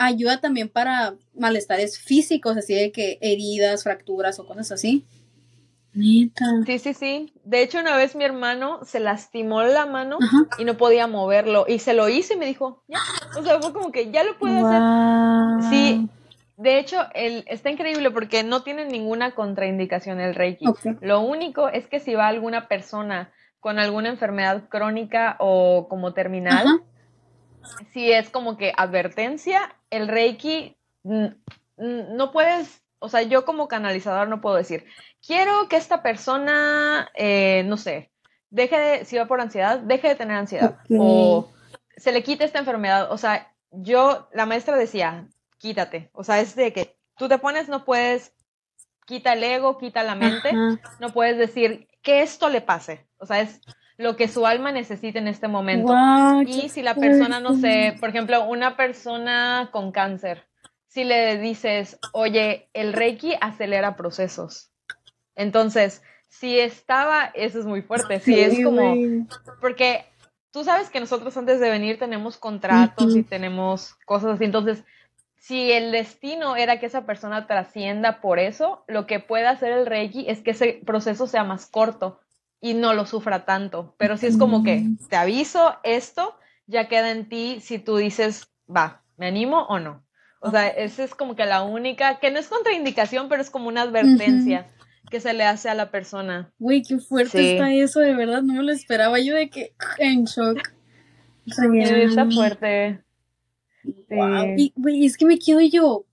[0.04, 5.04] ayuda también para malestares físicos, así de que heridas, fracturas o cosas así.
[5.94, 6.46] Neta.
[6.64, 7.32] Sí, sí, sí.
[7.44, 10.46] De hecho, una vez mi hermano se lastimó la mano Ajá.
[10.58, 12.98] y no podía moverlo, y se lo hice y me dijo, ya,
[13.38, 15.70] o sea, fue como que ya lo puedo hacer.
[15.70, 16.08] Sí,
[16.56, 20.64] de hecho, el, está increíble porque no tiene ninguna contraindicación el Reiki.
[21.00, 26.66] Lo único es que si va alguna persona con alguna enfermedad crónica o como terminal,
[26.66, 26.78] Ajá.
[27.92, 34.40] Si es como que advertencia, el Reiki no puedes, o sea, yo como canalizador no
[34.40, 34.85] puedo decir,
[35.27, 38.11] quiero que esta persona, eh, no sé,
[38.51, 41.51] deje de, si va por ansiedad, deje de tener ansiedad o
[41.96, 43.11] se le quite esta enfermedad.
[43.11, 45.27] O sea, yo, la maestra decía,
[45.59, 46.11] quítate.
[46.12, 48.35] O sea, es de que tú te pones, no puedes,
[49.07, 50.81] quita el ego, quita la mente, Ajá.
[51.01, 53.07] no puedes decir que esto le pase.
[53.18, 53.61] O sea, es
[53.96, 55.94] lo que su alma necesita en este momento.
[56.46, 60.44] Y si la persona, no sé, por ejemplo, una persona con cáncer,
[60.88, 64.70] si le dices, oye, el Reiki acelera procesos.
[65.35, 68.94] Entonces, si estaba, eso es muy fuerte, si es como,
[69.61, 70.05] porque
[70.50, 74.85] tú sabes que nosotros antes de venir tenemos contratos y tenemos cosas así, entonces,
[75.37, 79.87] si el destino era que esa persona trascienda por eso, lo que puede hacer el
[79.87, 82.20] Reiki es que ese proceso sea más corto
[82.62, 83.94] y no lo sufra tanto.
[83.98, 84.98] Pero si es como que Mm.
[85.11, 86.35] te aviso esto,
[86.66, 90.07] ya queda en ti si tú dices, va, ¿me animo o no?
[90.40, 93.68] O sea, esa es como que la única, que no es contraindicación, pero es como
[93.68, 94.70] una advertencia
[95.11, 96.53] que se le hace a la persona.
[96.59, 97.51] Güey, qué fuerte Sí.
[97.51, 99.18] está eso, de verdad, no me lo esperaba.
[99.20, 100.59] Yo de que en shock.
[101.46, 103.03] Sí, está fuerte.
[104.09, 104.55] Wow.
[104.57, 104.72] Sí.
[104.77, 106.07] Y, es que me quedo yo,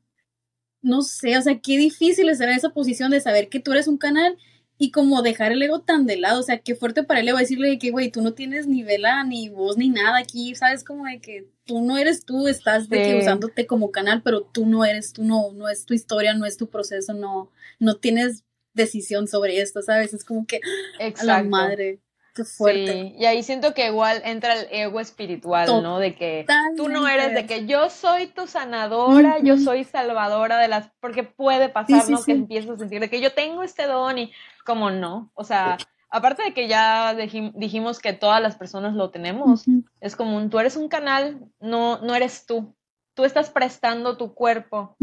[0.82, 3.88] no sé, o sea, qué difícil estar en esa posición de saber que tú eres
[3.88, 4.38] un canal
[4.82, 7.38] y como dejar el ego tan de lado, o sea, qué fuerte para el ego
[7.38, 10.86] decirle de que, güey, tú no tienes ni vela, ni voz, ni nada aquí, ¿sabes?
[10.86, 14.66] Como de que tú no eres tú, estás de que usándote como canal, pero tú
[14.66, 18.46] no eres tú, no, no es tu historia, no es tu proceso, no, no tienes
[18.74, 20.14] decisión sobre esto, ¿sabes?
[20.14, 20.62] Es como que
[20.98, 22.00] a la madre,
[22.40, 22.92] qué fuerte.
[22.94, 26.00] Sí, y ahí siento que igual entra el ego espiritual, ¿no?
[26.00, 26.46] De que
[26.78, 31.24] tú no eres de que yo soy tu sanadora, yo soy salvadora de las, porque
[31.24, 32.18] puede pasar, sí, ¿no?
[32.20, 32.32] Que sí.
[32.32, 34.32] empiezas a sentir de que yo tengo este don y
[34.66, 35.78] como no, o sea,
[36.10, 39.66] aparte de que ya dijimos que todas las personas lo tenemos,
[40.00, 42.74] es como un, tú eres un canal, no, no eres tú.
[43.20, 44.96] Tú estás prestando tu cuerpo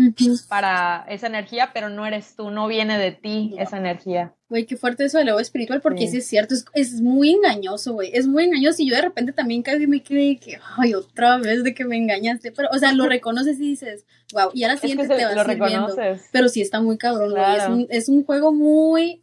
[0.49, 4.33] para esa energía, pero no eres tú, no viene de ti esa energía.
[4.49, 8.13] Güey, qué fuerte eso del ego espiritual, porque sí, es cierto, es, muy engañoso, güey,
[8.15, 11.63] es muy engañoso y yo de repente también y me quedé que, ay, otra vez
[11.63, 14.79] de que me engañaste, pero, o sea, lo reconoces y dices, wow, y a la
[14.79, 15.95] siguiente te vas lo viendo,
[16.33, 19.21] pero sí está muy cabrón, güey, es, un, es un juego muy,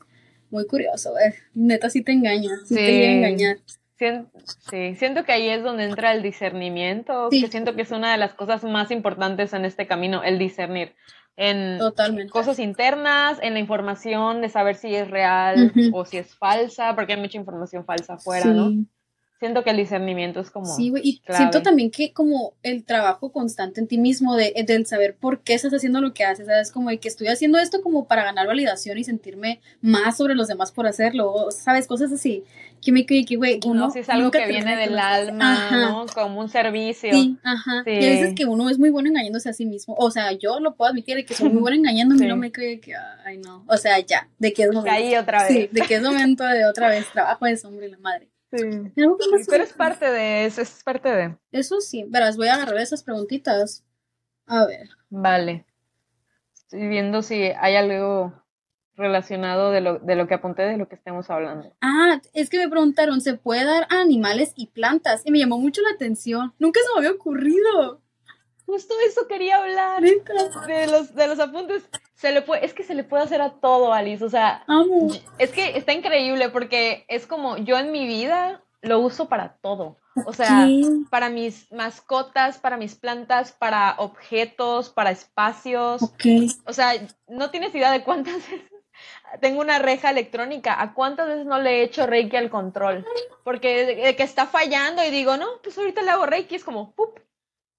[0.52, 3.58] muy curioso, güey, neta sí te engaña, sí, te llega a engañar.
[4.70, 8.18] Sí, siento que ahí es donde entra el discernimiento, que siento que es una de
[8.18, 10.94] las cosas más importantes en este camino, el discernir
[11.36, 11.80] en
[12.30, 17.14] cosas internas, en la información de saber si es real o si es falsa, porque
[17.14, 18.86] hay mucha información falsa afuera, ¿no?
[19.40, 20.66] Siento que el discernimiento es como.
[20.66, 21.02] Sí, güey.
[21.04, 25.42] Y siento también que como el trabajo constante en ti mismo, de, del saber por
[25.42, 26.72] qué estás haciendo lo que haces, ¿sabes?
[26.72, 30.48] Como de que estoy haciendo esto como para ganar validación y sentirme más sobre los
[30.48, 31.88] demás por hacerlo, ¿sabes?
[31.88, 32.44] Cosas así.
[32.82, 33.92] Que me que, güey, uno.
[33.92, 36.06] si es algo que viene del alma, ¿no?
[36.14, 37.12] Como un servicio.
[37.14, 37.84] Sí, ajá.
[37.86, 39.96] Y a veces que uno es muy bueno engañándose a sí mismo.
[39.98, 42.52] O sea, yo lo puedo admitir de que soy muy bueno engañándome y no me
[42.52, 42.94] cree que,
[43.26, 43.64] ay, no.
[43.68, 44.92] O sea, ya, de que es momento.
[44.92, 45.52] Ahí otra vez.
[45.52, 48.33] Sí, de que es momento de otra vez trabajo de hombre y la madre.
[48.56, 48.92] Sí.
[48.96, 51.38] pero es parte de eso, es parte de.
[51.52, 53.84] Eso sí, verás, voy a agarrar esas preguntitas.
[54.46, 54.90] A ver.
[55.10, 55.66] Vale.
[56.54, 58.34] Estoy viendo si hay algo
[58.96, 61.76] relacionado de lo, de lo que apunté, de lo que estemos hablando.
[61.82, 65.24] Ah, es que me preguntaron, ¿se puede dar a animales y plantas?
[65.26, 66.54] Y me llamó mucho la atención.
[66.60, 68.03] Nunca se me había ocurrido.
[68.66, 70.02] Justo eso quería hablar.
[70.02, 71.84] De los, de los apuntes.
[72.16, 74.24] Se le puede, es que se le puede hacer a todo, Alice.
[74.24, 74.66] O sea,
[75.38, 79.98] es que está increíble porque es como yo en mi vida lo uso para todo.
[80.26, 80.68] O sea,
[81.10, 86.02] para mis mascotas, para mis plantas, para objetos, para espacios.
[86.66, 86.94] O sea,
[87.28, 88.72] no tienes idea de cuántas veces
[89.40, 90.80] tengo una reja electrónica.
[90.80, 93.06] ¿A cuántas veces no le he hecho Reiki al control?
[93.44, 96.94] Porque de, que está fallando y digo, no, pues ahorita le hago Reiki, es como,
[96.94, 97.20] ¡pup!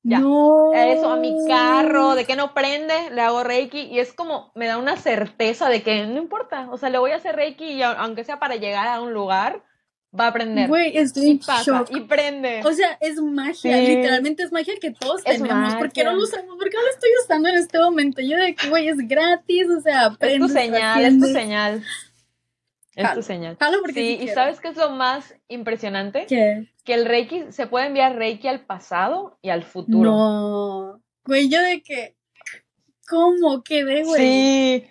[0.07, 0.19] Ya.
[0.19, 4.67] Eso, a mi carro, de que no prende, le hago Reiki y es como, me
[4.67, 7.83] da una certeza de que no importa, o sea, le voy a hacer Reiki y
[7.83, 9.63] aunque sea para llegar a un lugar,
[10.19, 10.69] va a prender.
[10.69, 12.61] Güey, estoy y pasa, y prende.
[12.65, 15.75] O sea, es magia, literalmente es magia que todos tenemos.
[15.77, 16.55] ¿Por qué no lo usamos?
[16.57, 18.21] ¿Por qué no lo estoy usando en este momento?
[18.21, 20.45] Yo de que, güey, es gratis, o sea, prende.
[20.45, 21.83] Es tu señal, es tu señal.
[22.97, 23.59] Es tu señal.
[23.93, 26.27] sí, y ¿sabes qué es lo más impresionante?
[26.27, 26.69] ¿Qué?
[26.85, 30.11] Que el Reiki, se puede enviar Reiki al pasado y al futuro.
[30.11, 31.03] No.
[31.25, 32.17] Güey, yo de que.
[33.09, 34.21] ¿Cómo quedé, güey?
[34.21, 34.91] Sí.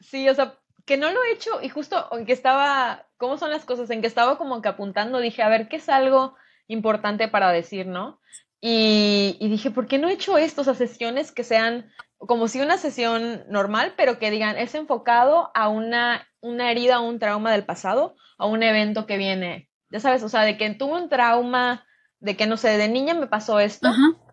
[0.00, 3.06] Sí, o sea, que no lo he hecho y justo aunque estaba.
[3.16, 3.90] ¿Cómo son las cosas?
[3.90, 6.36] En que estaba como que apuntando, dije, a ver, ¿qué es algo
[6.68, 8.20] importante para decir, no?
[8.60, 10.60] Y, y dije, ¿por qué no he hecho esto?
[10.60, 15.50] O sea, sesiones que sean como si una sesión normal, pero que digan, es enfocado
[15.54, 20.00] a una, una herida o un trauma del pasado, a un evento que viene, ya
[20.00, 21.86] sabes, o sea, de que tuve un trauma,
[22.20, 23.88] de que no sé, de niña me pasó esto,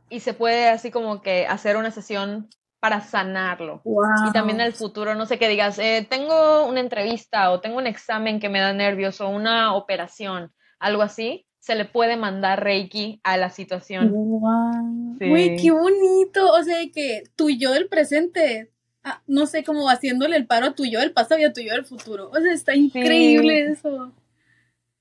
[0.09, 3.81] y se puede así como que hacer una sesión para sanarlo.
[4.27, 7.77] Y también en el futuro, no sé qué digas, eh, tengo una entrevista o tengo
[7.77, 12.63] un examen que me da nervios o una operación, algo así, se le puede mandar
[12.63, 14.11] Reiki a la situación.
[14.11, 15.17] Wow.
[15.17, 16.51] qué bonito.
[16.51, 18.71] O sea, que tu yo del presente,
[19.03, 21.61] ah, no sé, cómo haciéndole el paro a tu yo del pasado y a tu
[21.61, 22.29] yo del futuro.
[22.29, 24.11] O sea, está increíble eso.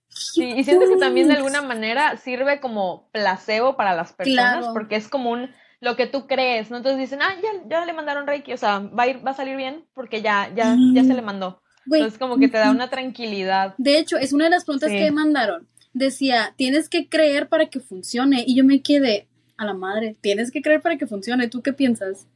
[0.08, 4.96] Sí, y siento que también de alguna manera sirve como placebo para las personas, porque
[4.96, 5.50] es como un
[5.80, 6.78] lo que tú crees, ¿no?
[6.78, 9.34] Entonces dicen, ah, ya, ya le mandaron Reiki, o sea, va a ir, va a
[9.34, 11.60] salir bien porque ya, ya, ya se le mandó.
[11.84, 13.74] Entonces como que te da una tranquilidad.
[13.76, 17.80] De hecho, es una de las preguntas que mandaron decía, tienes que creer para que
[17.80, 18.44] funcione.
[18.46, 21.48] Y yo me quedé, a la madre, tienes que creer para que funcione.
[21.48, 22.26] ¿Tú qué piensas?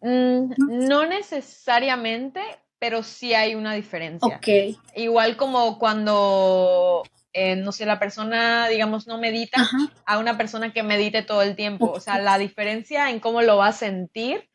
[0.00, 0.52] Mm,
[0.88, 2.40] no necesariamente,
[2.78, 4.36] pero sí hay una diferencia.
[4.36, 4.78] Ok.
[4.94, 9.68] Igual como cuando, eh, no sé, la persona, digamos, no medita,
[10.04, 11.90] a una persona que medite todo el tiempo.
[11.90, 14.48] O sea, la diferencia en cómo lo va a sentir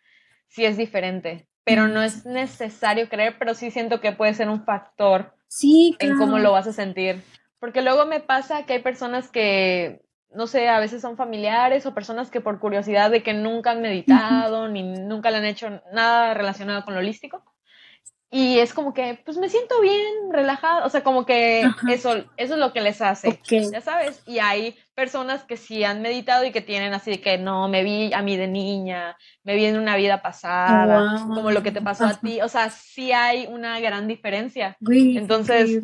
[0.48, 1.48] sí es diferente.
[1.64, 6.18] Pero no es necesario creer, pero sí siento que puede ser un factor sí, en
[6.18, 7.22] cómo lo vas a sentir.
[7.62, 10.02] Porque luego me pasa que hay personas que,
[10.34, 13.84] no sé, a veces son familiares o personas que por curiosidad de que nunca han
[13.84, 17.44] meditado ni nunca le han hecho nada relacionado con lo holístico.
[18.32, 22.54] Y es como que, pues me siento bien, relajado, o sea, como que eso, eso
[22.54, 24.24] es lo que les hace, ya sabes.
[24.26, 27.84] Y hay personas que sí han meditado y que tienen así de que no, me
[27.84, 31.82] vi a mí de niña, me vi en una vida pasada, como lo que te
[31.82, 34.78] pasó a ti, o sea, sí hay una gran diferencia.
[34.90, 35.84] Entonces,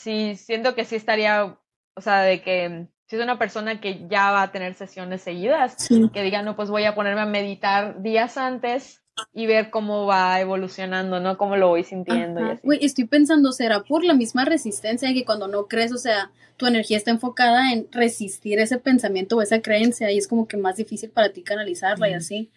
[0.00, 1.58] sí, siento que sí estaría,
[1.94, 5.88] o sea, de que si es una persona que ya va a tener sesiones seguidas,
[6.12, 10.40] que diga, no, pues voy a ponerme a meditar días antes y ver cómo va
[10.40, 11.36] evolucionando, ¿no?
[11.36, 12.68] Cómo lo voy sintiendo y así.
[12.80, 16.96] Estoy pensando, ¿será por la misma resistencia que cuando no crees, o sea, tu energía
[16.96, 21.10] está enfocada en resistir ese pensamiento o esa creencia y es como que más difícil
[21.10, 22.50] para ti canalizarla y así?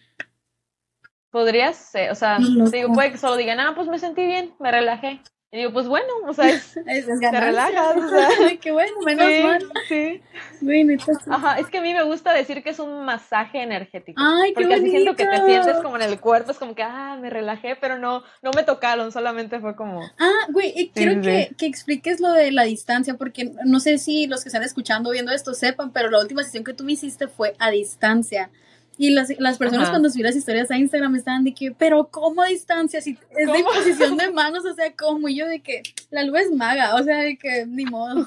[1.30, 4.70] Podría ser, o sea, digo, puede que solo digan, ah, pues me sentí bien, me
[4.70, 5.20] relajé.
[5.54, 8.28] Y digo, pues bueno, o sea, es, Es, te relajas, o sea.
[8.60, 9.72] Qué bueno, menos sí, mal.
[9.88, 10.22] sí.
[10.60, 11.30] Neta, sí.
[11.30, 14.20] Ajá, es que a mí me gusta decir que es un masaje energético.
[14.20, 16.82] Ay, qué porque así siento que te sientes como en el cuerpo, es como que,
[16.82, 21.22] ah, me relajé, pero no, no me tocaron, solamente fue como, Ah, güey, eh, quiero
[21.22, 25.10] que, que expliques lo de la distancia, porque no sé si los que están escuchando
[25.10, 28.50] o viendo esto sepan, pero la última sesión que tú me hiciste fue a distancia.
[28.96, 29.92] Y las, las personas Ajá.
[29.92, 33.00] cuando subí las historias a Instagram estaban de que, pero ¿cómo a distancia?
[33.00, 33.74] Si es de ¿Cómo?
[33.74, 35.28] posición de manos, o sea, ¿cómo?
[35.28, 38.24] Y yo de que la luz es maga, o sea, de que ni modo,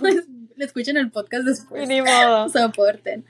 [0.55, 1.87] le escuchen el podcast después.
[1.87, 2.49] ni modo.
[2.53, 3.25] Soporten.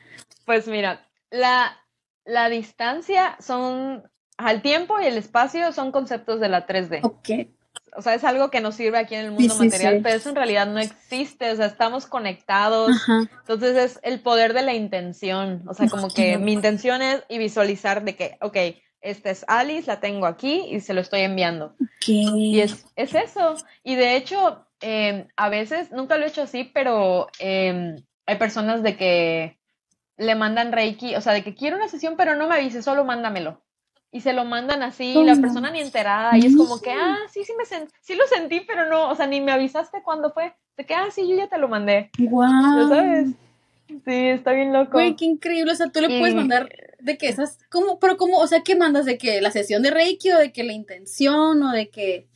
[0.46, 1.78] Pues mira, la,
[2.26, 7.02] la distancia son, al tiempo y el espacio son conceptos de la 3D.
[7.04, 7.50] Ok.
[7.96, 10.00] O sea, es algo que nos sirve aquí en el mundo Sí, material, sí.
[10.04, 12.92] pero eso en realidad no existe, o sea, estamos conectados.
[12.92, 13.30] Ajá.
[13.40, 17.38] Entonces es el poder de la intención, o sea, como que mi intención es y
[17.38, 18.58] visualizar de que, ok,
[19.02, 21.76] esta es Alice, la tengo aquí y se lo estoy enviando.
[22.06, 23.56] Y es, es eso.
[23.84, 28.84] Y de hecho, eh, a veces, nunca lo he hecho así, pero eh, hay personas
[28.84, 29.58] de que
[30.18, 33.06] le mandan Reiki, o sea, de que quiero una sesión, pero no me avise, solo
[33.06, 33.62] mándamelo.
[34.12, 37.44] Y se lo mandan así, la persona ni enterada, y es como que, ah, sí,
[37.44, 40.56] sí, me sí lo sentí, pero no, o sea, ni me avisaste cuándo fue.
[40.78, 42.10] De que, ah, sí, yo ya te lo mandé.
[42.18, 42.90] Wow.
[42.90, 43.28] ¿Ya sabes?
[43.88, 44.94] Sí, está bien loco.
[44.94, 45.72] Güey, qué increíble.
[45.72, 47.60] O sea, tú le puedes mandar de que esas.
[47.70, 48.00] ¿Cómo?
[48.00, 48.38] Pero, ¿cómo?
[48.40, 49.06] O sea, ¿qué mandas?
[49.06, 52.28] ¿De que la sesión de Reiki o de que la intención o de que.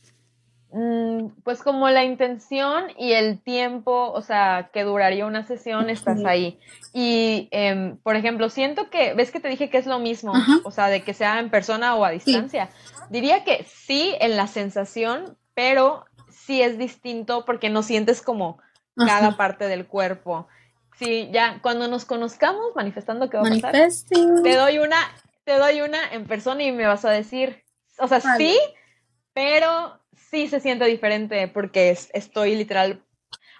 [0.74, 6.24] Mm, pues como la intención y el tiempo, o sea, que duraría una sesión, estás
[6.24, 6.58] ahí.
[6.94, 10.60] Y, em, por ejemplo, siento que, ves que te dije que es lo mismo, Ajá.
[10.64, 12.70] o sea, de que sea en persona o a distancia.
[13.10, 18.58] Diría que sí en la sensación, pero sí es distinto porque no sientes como
[18.96, 20.48] cada parte del cuerpo.
[20.98, 23.90] Sí, ya cuando nos conozcamos, manifestando que va a pasar,
[24.42, 24.96] te doy una,
[25.44, 27.62] te doy una en persona y me vas a decir,
[27.98, 28.38] o sea, Vale.
[28.38, 28.58] sí,
[29.34, 29.98] pero
[30.30, 33.02] sí se siente diferente porque es- estoy literal,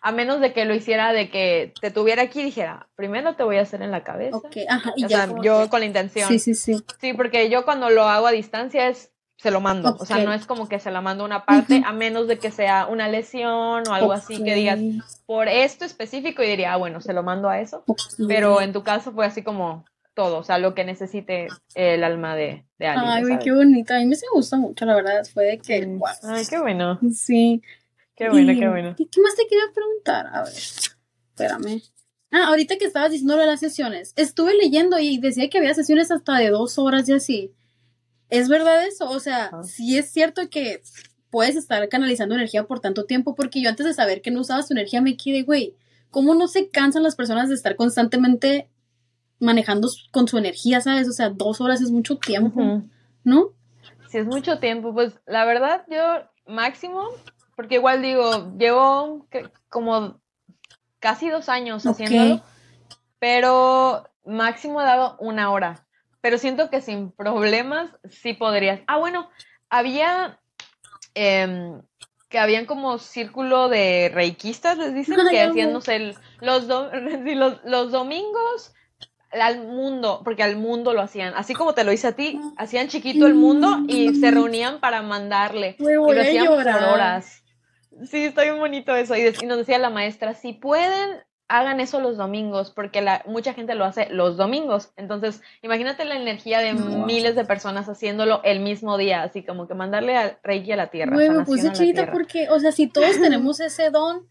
[0.00, 3.42] a menos de que lo hiciera de que te tuviera aquí y dijera, primero te
[3.44, 4.36] voy a hacer en la cabeza.
[4.36, 4.92] Ok, ajá.
[4.96, 5.26] Y o ya.
[5.26, 6.28] sea, yo que- con la intención.
[6.28, 6.84] Sí, sí, sí.
[7.00, 10.32] Sí, porque yo cuando lo hago a distancia es se lo mando, o sea, no
[10.32, 13.82] es como que se la mando una parte, a menos de que sea una lesión
[13.88, 14.78] o algo así que digas
[15.26, 17.84] por esto específico y diría, ah, bueno, se lo mando a eso.
[18.28, 19.84] Pero en tu caso fue así como
[20.14, 23.10] todo, o sea, lo que necesite el alma de, de alguien.
[23.10, 23.44] Ay, sabes.
[23.44, 23.94] qué bonito.
[23.94, 25.24] A mí me se gusta mucho, la verdad.
[25.32, 25.98] Fue de que.
[26.22, 27.62] Ay, qué bueno, Sí.
[28.14, 28.94] qué bueno, Y- qué bueno.
[28.98, 30.26] ¿Y qué más te quería preguntar?
[30.32, 31.82] A ver, espérame.
[32.30, 35.74] Ah, ahorita que estabas diciendo lo de las sesiones, estuve leyendo y decía que había
[35.74, 37.52] sesiones hasta de dos horas y así.
[38.30, 39.10] ¿Es verdad eso?
[39.10, 40.82] O sea, sí es cierto que
[41.28, 44.66] puedes estar canalizando energía por tanto tiempo, porque yo antes de saber que no usabas
[44.68, 45.74] tu energía me quedé, güey,
[46.10, 48.68] ¿cómo no se cansan las personas de estar constantemente
[49.42, 51.08] manejando con su energía, sabes?
[51.08, 52.60] O sea, dos horas es mucho tiempo.
[53.24, 53.50] ¿no?
[54.08, 56.02] Si es mucho tiempo, pues la verdad yo
[56.46, 57.08] máximo,
[57.56, 59.26] porque igual digo, llevo
[59.68, 60.20] como
[61.00, 62.42] casi dos años haciéndolo,
[63.18, 65.86] pero máximo he dado una hora.
[66.20, 68.80] Pero siento que sin problemas sí podrías.
[68.86, 69.28] Ah, bueno,
[69.70, 70.38] había
[71.14, 71.82] em,
[72.28, 76.90] que habían como círculo de reikistas, les dicen, que hacían, no sé, los, do-
[77.24, 78.72] sí, los, los domingos
[79.40, 82.88] al mundo, porque al mundo lo hacían, así como te lo hice a ti, hacían
[82.88, 85.76] chiquito el mundo y se reunían para mandarle.
[85.78, 86.80] Y lo a hacían llorar.
[86.80, 87.42] por horas.
[88.04, 89.14] Sí, está bien bonito eso.
[89.16, 93.74] Y, nos decía la maestra, si pueden, hagan eso los domingos, porque la, mucha gente
[93.74, 94.92] lo hace los domingos.
[94.96, 99.74] Entonces, imagínate la energía de miles de personas haciéndolo el mismo día, así como que
[99.74, 101.14] mandarle a Reiki a la tierra.
[101.14, 102.12] Güey, me sanación puse a la chinita tierra.
[102.12, 104.26] porque, o sea, si todos tenemos ese don,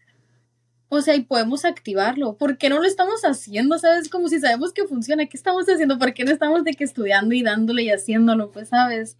[0.94, 3.78] o sea, y podemos activarlo, ¿por qué no lo estamos haciendo?
[3.78, 4.10] ¿Sabes?
[4.10, 5.98] Como si sabemos que funciona, ¿qué estamos haciendo?
[5.98, 8.50] ¿Por qué no estamos de que estudiando y dándole y haciéndolo?
[8.50, 9.16] Pues, ¿sabes?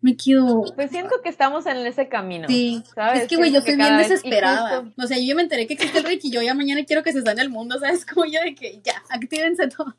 [0.00, 0.64] Me quedo...
[0.74, 2.48] Pues siento que estamos en ese camino.
[2.48, 3.22] Sí, ¿sabes?
[3.22, 4.80] es que, güey, yo estoy bien desesperada.
[4.82, 6.84] justo- O sea, yo ya me enteré que existe el Reiki y yo ya mañana
[6.86, 8.06] quiero que se sane el mundo, ¿sabes?
[8.14, 9.94] Como yo de que ya, actívense todos.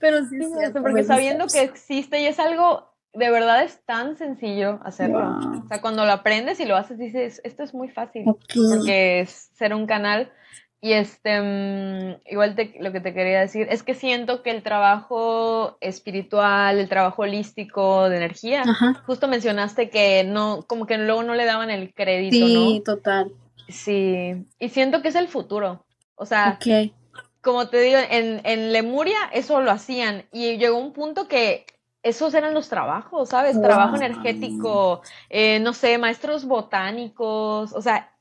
[0.00, 3.80] Pero sí, Sí, es cierto, porque sabiendo que existe y es algo, de verdad es
[3.86, 5.20] tan sencillo hacerlo.
[5.20, 5.62] Wow.
[5.64, 8.24] O sea, cuando lo aprendes y lo haces, dices, esto es muy fácil.
[8.24, 10.32] Porque es ser un canal.
[10.80, 14.62] Y este, mm, igual te- lo que te quería decir es que siento que el
[14.62, 19.02] trabajo espiritual, el trabajo holístico de energía, Ajá.
[19.06, 22.82] justo mencionaste que no, como que luego no le daban el crédito, Sí, ¿no?
[22.82, 23.32] total.
[23.68, 24.44] Sí.
[24.58, 25.86] Y siento que es el futuro.
[26.16, 26.92] O sea, Ok.
[27.40, 31.64] como te digo, en, en Lemuria eso lo hacían y llegó un punto que
[32.04, 33.60] esos eran los trabajos, ¿sabes?
[33.60, 35.00] Trabajo energético,
[35.30, 38.14] eh, no sé, maestros botánicos, o sea,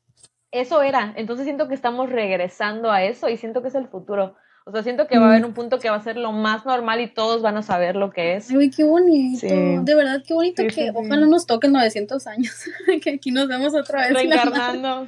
[0.51, 1.13] eso era.
[1.17, 4.36] Entonces siento que estamos regresando a eso y siento que es el futuro.
[4.66, 5.47] O sea, siento que va a haber mm.
[5.47, 8.11] un punto que va a ser lo más normal y todos van a saber lo
[8.11, 8.49] que es.
[8.49, 9.45] Uy, qué bonito.
[9.45, 12.55] De verdad, qué bonito que ojalá nos toquen 900 años.
[13.01, 14.14] que aquí nos vemos otra vez.
[14.14, 15.05] Reencarnando.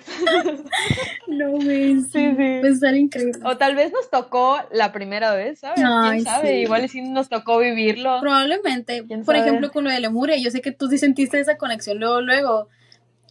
[1.27, 2.01] no, güey.
[2.01, 2.57] Sí, sí.
[2.59, 3.39] Pues estar increíble.
[3.45, 5.81] O tal vez nos tocó la primera vez, ¿sabes?
[5.81, 6.59] ¿Quién sabe?
[6.59, 8.19] Igual sí nos tocó vivirlo.
[8.19, 9.05] Probablemente.
[9.23, 10.35] Por ejemplo, con lo de Lemuria.
[10.37, 12.67] Yo sé que tú sí sentiste esa conexión luego, luego.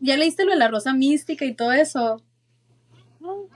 [0.00, 2.22] ¿Ya leíste lo de la rosa mística y todo eso?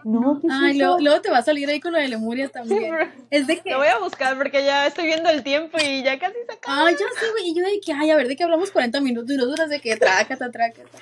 [0.04, 2.94] No, Ay, luego, te va a salir ahí con lo de Lemuria también.
[3.30, 3.70] es de que...
[3.70, 6.86] Lo voy a buscar porque ya estoy viendo el tiempo y ya casi se acaba.
[6.86, 7.50] Ay, ya sé, güey.
[7.50, 9.68] Y yo de que, ay, a ver, de que hablamos 40 minutos y no duras
[9.68, 10.98] de que trácata, trácata.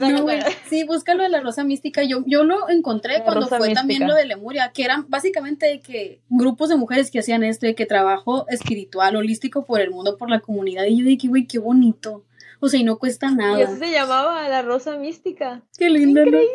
[0.00, 0.26] No,
[0.70, 2.02] sí, búscalo de la rosa mística.
[2.04, 6.20] Yo, yo lo encontré cuando fue también lo de Lemuria, que eran básicamente de que
[6.30, 10.30] grupos de mujeres que hacían esto, de que trabajo espiritual, holístico por el mundo, por
[10.30, 10.84] la comunidad.
[10.84, 12.24] Y yo dije, güey, qué bonito.
[12.60, 13.58] O sea, y no cuesta nada.
[13.58, 15.60] Y eso se llamaba la rosa mística.
[15.76, 16.22] Qué lindo.
[16.22, 16.48] Increíble.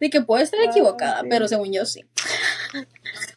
[0.00, 2.04] De que puedo estar equivocada, pero según yo sí.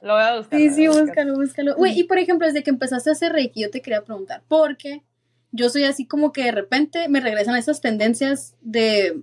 [0.01, 0.59] Lo voy a buscar.
[0.59, 1.75] Sí, sí, búscalo, búscalo.
[1.75, 4.77] Güey, y por ejemplo, desde que empezaste a hacer Reiki, yo te quería preguntar, ¿por
[4.77, 5.03] qué?
[5.51, 9.21] Yo soy así como que de repente me regresan esas tendencias de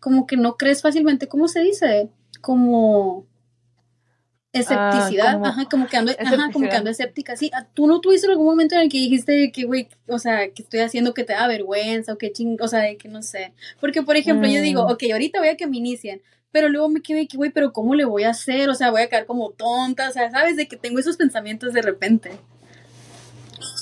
[0.00, 2.10] como que no crees fácilmente, ¿cómo se dice?
[2.40, 3.26] Como
[4.52, 8.00] escepticidad, ah, ajá, como que ando, ajá, como que ando escéptica, sí, ah, tú no
[8.00, 11.24] tuviste algún momento en el que dijiste que, güey, o sea, que estoy haciendo que
[11.24, 14.60] te da vergüenza o que ching, o sea, que no sé, porque por ejemplo, yo
[14.60, 14.90] digo, mm.
[14.90, 16.20] ok, ahorita voy a que me inicien,
[16.52, 18.68] pero luego me quedé que, güey, pero ¿cómo le voy a hacer?
[18.68, 20.56] O sea, voy a quedar como tonta, o sea, ¿sabes?
[20.56, 22.32] De que tengo esos pensamientos de repente.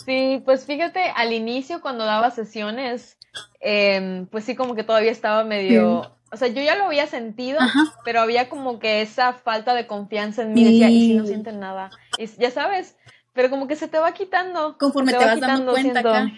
[0.04, 3.18] Sí, pues fíjate, al inicio cuando daba sesiones,
[3.60, 6.16] em, pues sí, como que todavía estaba medio...
[6.32, 7.58] O sea, yo ya lo había sentido,
[8.04, 10.62] pero había como que esa falta de confianza en mí.
[10.62, 11.90] Decía, y si no sienten nada.
[12.18, 12.94] Y ya sabes,
[13.32, 14.78] pero como que se te va quitando.
[14.78, 16.32] Conforme te, vas dando cuenta acá.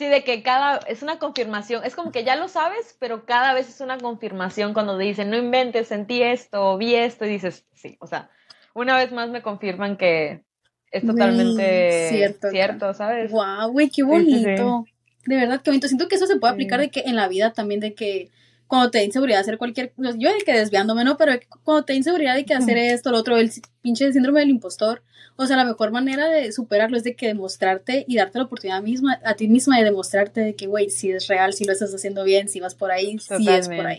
[0.00, 3.52] Sí, de que cada, es una confirmación, es como que ya lo sabes, pero cada
[3.52, 7.98] vez es una confirmación cuando dicen, no inventes, sentí esto, vi esto, y dices, sí,
[8.00, 8.30] o sea,
[8.72, 10.42] una vez más me confirman que
[10.90, 13.30] es totalmente cierto, cierto ¿sabes?
[13.30, 14.86] Wow, güey, qué bonito.
[15.26, 15.86] De verdad, qué bonito.
[15.86, 18.30] Siento que eso se puede aplicar de que en la vida también, de que
[18.70, 21.16] cuando te da inseguridad hacer cualquier cosa, yo de que desviándome, ¿no?
[21.16, 21.32] Pero
[21.64, 23.50] cuando te da inseguridad de que hacer esto, lo otro, el
[23.82, 25.02] pinche síndrome del impostor,
[25.34, 28.80] o sea, la mejor manera de superarlo es de que demostrarte y darte la oportunidad
[28.80, 31.92] misma, a ti misma de demostrarte de que, güey, si es real, si lo estás
[31.92, 33.98] haciendo bien, si vas por ahí, si es por ahí.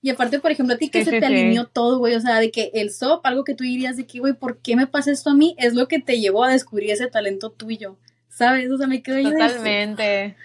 [0.00, 2.50] Y aparte, por ejemplo, a ti que se te alineó todo, güey, o sea, de
[2.50, 5.28] que el SOP, algo que tú dirías de que, güey, ¿por qué me pasa esto
[5.28, 5.54] a mí?
[5.58, 7.98] Es lo que te llevó a descubrir ese talento tuyo,
[8.30, 8.70] ¿sabes?
[8.70, 10.36] O sea, me quedo Totalmente.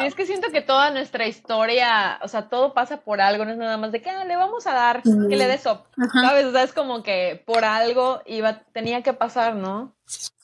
[0.00, 3.58] Es que siento que toda nuestra historia, o sea, todo pasa por algo, no es
[3.58, 5.86] nada más de que ah, le vamos a dar, que le dé SOP,
[6.20, 6.46] ¿sabes?
[6.46, 9.94] O sea, es como que por algo iba, tenía que pasar, ¿no?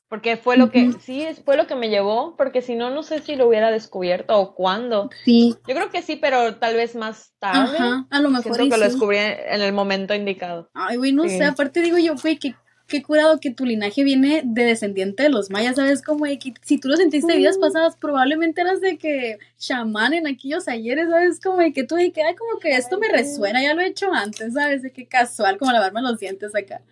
[0.08, 3.20] Porque fue lo que, sí, fue lo que me llevó, porque si no, no sé
[3.20, 5.10] si lo hubiera descubierto o cuándo.
[5.24, 5.56] Sí.
[5.66, 7.76] Yo creo que sí, pero tal vez más tarde.
[7.76, 8.54] Ajá, a lo mejor.
[8.54, 10.70] Siento que lo descubrí en el momento indicado.
[10.72, 12.54] Ay, güey, no sé, aparte digo yo, güey, que
[12.86, 16.02] qué curado que tu linaje viene de descendiente de los mayas, ¿sabes?
[16.02, 20.12] Como de que si tú lo sentiste en vidas pasadas, probablemente eras de que chamán
[20.12, 21.40] en aquellos ayeres, ¿sabes?
[21.40, 23.86] Como de que tú de que, ay, como que esto me resuena, ya lo he
[23.86, 24.82] hecho antes, ¿sabes?
[24.82, 26.82] De que casual, como lavarme los dientes acá.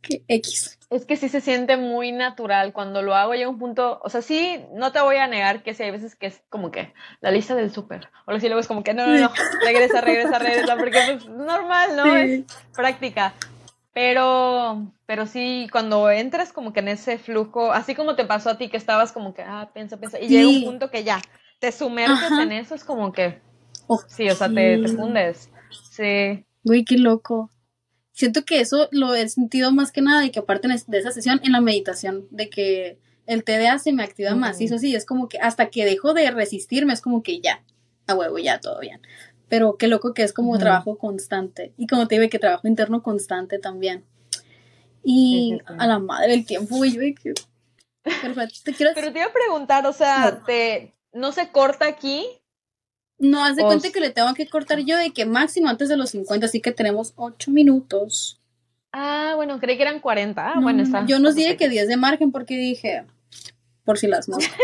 [0.00, 0.78] Que X.
[0.90, 3.34] Es que sí se siente muy natural cuando lo hago.
[3.34, 6.16] Llega un punto, o sea, sí, no te voy a negar que sí hay veces
[6.16, 8.08] que es como que la lista del súper.
[8.26, 9.32] O luego es como que no, no, no,
[9.64, 12.16] regresa, regresa, regresa, porque es normal, ¿no?
[12.16, 12.42] Es
[12.74, 13.32] práctica.
[13.94, 18.58] Pero, pero sí, cuando entras como que en ese flujo, así como te pasó a
[18.58, 21.20] ti, que estabas como que, ah, piensa, piensa, y llega un punto que ya,
[21.58, 23.40] te sumerges en eso, es como que,
[24.08, 25.50] sí, o sea, te, te fundes.
[25.90, 26.44] Sí.
[26.64, 27.50] Güey, qué loco.
[28.12, 31.40] Siento que eso lo he sentido más que nada y que aparte de esa sesión
[31.44, 35.04] en la meditación, de que el TDA se me activa más, y eso sí, es
[35.04, 37.62] como que hasta que dejo de resistirme, es como que ya,
[38.06, 39.02] a huevo, ya, todo bien
[39.52, 41.74] pero qué loco que es como trabajo constante.
[41.76, 44.02] Y como te digo, que trabajo interno constante también.
[45.04, 47.34] Y a la madre del tiempo, güey, yo que...
[48.02, 48.60] Perfecto.
[48.64, 48.92] Te quiero...
[48.94, 50.44] Pero te iba a preguntar, o sea, no.
[50.46, 52.24] te no se corta aquí.
[53.18, 55.98] No, haz de cuenta que le tengo que cortar yo de que máximo antes de
[55.98, 58.40] los 50, así que tenemos 8 minutos.
[58.90, 60.48] Ah, bueno, creí que eran 40.
[60.48, 61.04] Ah, bueno, está.
[61.04, 63.04] Yo nos dije que 10 de margen porque dije,
[63.84, 64.56] por si las moscas.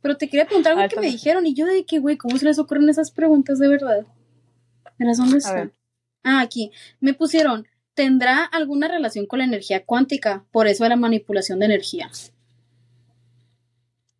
[0.00, 2.44] Pero te quería preguntar algo que me dijeron y yo de que, güey, ¿cómo se
[2.44, 4.06] les ocurren esas preguntas de verdad?
[4.98, 5.70] ¿Verás dónde está?
[6.22, 6.70] Ah, aquí.
[7.00, 10.44] Me pusieron, ¿tendrá alguna relación con la energía cuántica?
[10.52, 12.10] Por eso de la manipulación de energía.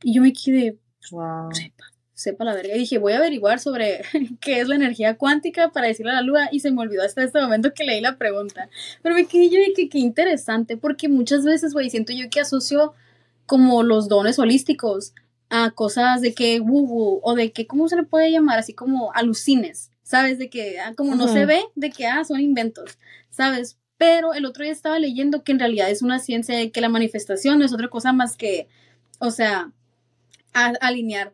[0.02, 0.78] Y yo me quedé,
[1.10, 1.52] wow.
[1.52, 2.74] sepa, sepa la verga.
[2.74, 4.02] Y dije, voy a averiguar sobre
[4.40, 6.48] qué es la energía cuántica para decirle a la luna.
[6.50, 8.68] Y se me olvidó hasta este momento que leí la pregunta.
[9.02, 12.40] Pero me quedé yo de que qué interesante, porque muchas veces, güey, siento yo que
[12.40, 12.94] asocio
[13.46, 15.14] como los dones holísticos
[15.50, 18.58] a cosas de que woo o de que, ¿cómo se le puede llamar?
[18.58, 20.38] Así como alucines, ¿sabes?
[20.38, 22.98] De que ah, como no se ve, de que, ah, son inventos,
[23.30, 23.78] ¿sabes?
[23.96, 26.88] Pero el otro día estaba leyendo que en realidad es una ciencia de que la
[26.88, 28.68] manifestación no es otra cosa más que,
[29.18, 29.72] o sea,
[30.52, 31.32] alinear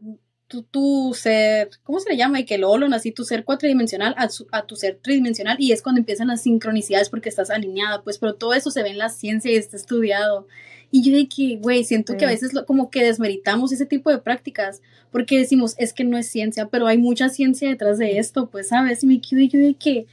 [0.63, 2.41] tu, ser, ¿cómo se le llama?
[2.41, 6.01] Y que lo así tu ser cuatridimensional a, a, tu ser tridimensional y es cuando
[6.01, 9.51] empiezan las sincronicidades porque estás alineada, pues, pero todo eso se ve en la ciencia
[9.51, 10.47] y está estudiado.
[10.91, 14.19] Y yo de que, güey, siento que a veces como que desmeritamos ese tipo de
[14.19, 14.81] prácticas
[15.11, 18.69] porque decimos, es que no es ciencia, pero hay mucha ciencia detrás de esto, pues,
[18.69, 19.03] ¿sabes?
[19.03, 20.07] Y me quedo yo de que,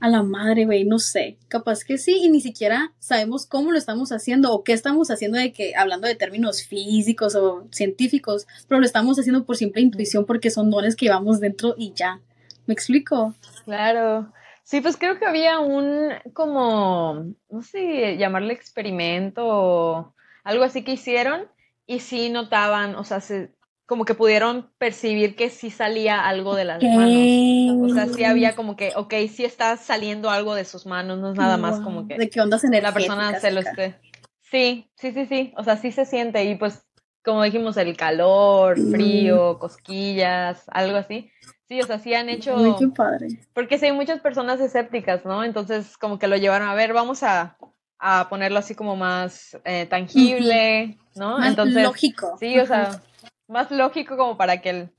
[0.00, 3.78] a la madre, güey, no sé, capaz que sí, y ni siquiera sabemos cómo lo
[3.78, 8.80] estamos haciendo o qué estamos haciendo de que, hablando de términos físicos o científicos, pero
[8.80, 12.20] lo estamos haciendo por simple intuición porque son dones que llevamos dentro y ya.
[12.66, 13.34] ¿Me explico?
[13.64, 14.32] Claro.
[14.62, 20.92] Sí, pues creo que había un como, no sé, llamarle experimento o algo así que
[20.92, 21.48] hicieron
[21.86, 23.50] y sí notaban, o sea, se,
[23.86, 27.90] como que pudieron percibir que sí salía algo de las manos.
[27.90, 31.32] O sea, sí había como que, ok, sí está saliendo algo de sus manos, no
[31.32, 32.16] es nada más como que...
[32.16, 33.08] De qué ondas energéticas.
[33.08, 34.00] La persona se lo esté...
[34.42, 36.86] Sí, sí, sí, sí, o sea, sí se siente y pues,
[37.24, 38.90] como dijimos, el calor, mm.
[38.92, 41.30] frío, cosquillas, algo así.
[41.68, 42.56] Sí, o sea, sí han hecho...
[42.56, 43.28] Muy qué padre.
[43.52, 45.44] Porque sí hay muchas personas escépticas, ¿no?
[45.44, 47.56] Entonces, como que lo llevaron a ver, vamos a,
[47.98, 51.38] a ponerlo así como más eh, tangible, ¿no?
[51.38, 52.36] Más Entonces, lógico.
[52.38, 53.02] Sí, o sea
[53.48, 54.90] más lógico como para que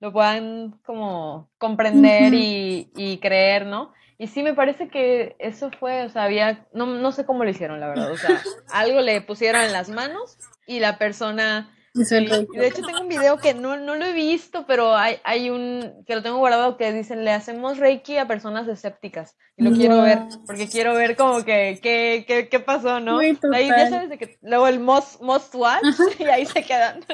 [0.00, 3.92] lo puedan como comprender y, y, creer, ¿no?
[4.18, 7.50] Y sí, me parece que eso fue, o sea, había, no, no sé cómo lo
[7.50, 8.40] hicieron, la verdad, o sea,
[8.72, 13.52] algo le pusieron en las manos y la persona de hecho, tengo un video que
[13.52, 17.24] no, no lo he visto, pero hay, hay un que lo tengo guardado que dicen,
[17.24, 19.36] le hacemos Reiki a personas escépticas.
[19.56, 23.18] Y lo quiero ver, porque quiero ver como que qué, qué, qué pasó, ¿no?
[23.18, 23.36] ahí
[23.68, 25.82] ya sabes de que luego el most, most watch
[26.20, 27.04] y ahí se quedan.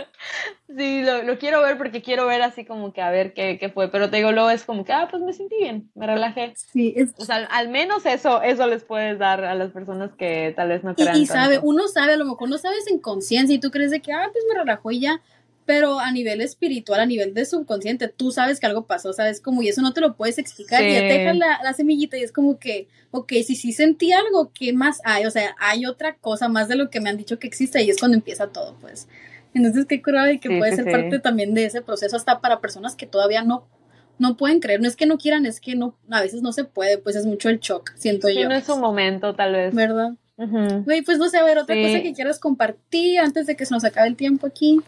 [0.68, 3.68] Sí, lo, lo, quiero ver porque quiero ver así como que a ver qué, qué
[3.68, 3.90] fue.
[3.90, 6.52] Pero te digo, luego es como que, ah, pues me sentí bien, me relajé.
[6.56, 7.14] Sí, es...
[7.18, 10.84] O sea, al, menos eso, eso les puedes dar a las personas que tal vez
[10.84, 11.16] no crean.
[11.16, 13.90] Y, y sabe, uno sabe, a lo mejor no sabes en conciencia y tú crees
[13.90, 15.20] de que, ah, pues me relajó y ya,
[15.66, 19.40] pero a nivel espiritual, a nivel de subconsciente, tú sabes que algo pasó, ¿sabes?
[19.40, 22.16] Como, y eso no te lo puedes explicar, y ya te dejas la, la, semillita
[22.16, 25.26] y es como que, ok, si sí sentí algo, ¿qué más hay?
[25.26, 27.90] O sea, hay otra cosa más de lo que me han dicho que existe y
[27.90, 29.08] es cuando empieza todo, pues.
[29.56, 32.94] Entonces, qué curado y que puede ser parte también de ese proceso hasta para personas
[32.94, 33.66] que todavía no
[34.18, 36.64] no pueden creer, no es que no quieran, es que no, a veces no se
[36.64, 38.48] puede, pues es mucho el shock, siento yo.
[38.48, 39.74] no es un momento, tal vez.
[39.74, 40.12] ¿Verdad?
[40.38, 43.74] Güey, pues no sé, a ver, otra cosa que quieras compartir antes de que se
[43.74, 44.80] nos acabe el tiempo aquí.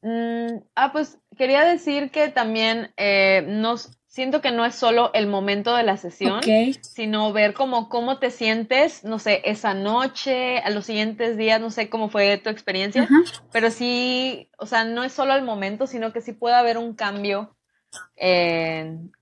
[0.00, 5.28] Mm, ah, pues quería decir que también eh, nos siento que no es solo el
[5.28, 6.40] momento de la sesión,
[6.80, 11.70] sino ver cómo, cómo te sientes, no sé, esa noche, a los siguientes días, no
[11.70, 13.08] sé cómo fue tu experiencia,
[13.52, 16.94] pero sí, o sea, no es solo el momento, sino que sí puede haber un
[16.94, 17.56] cambio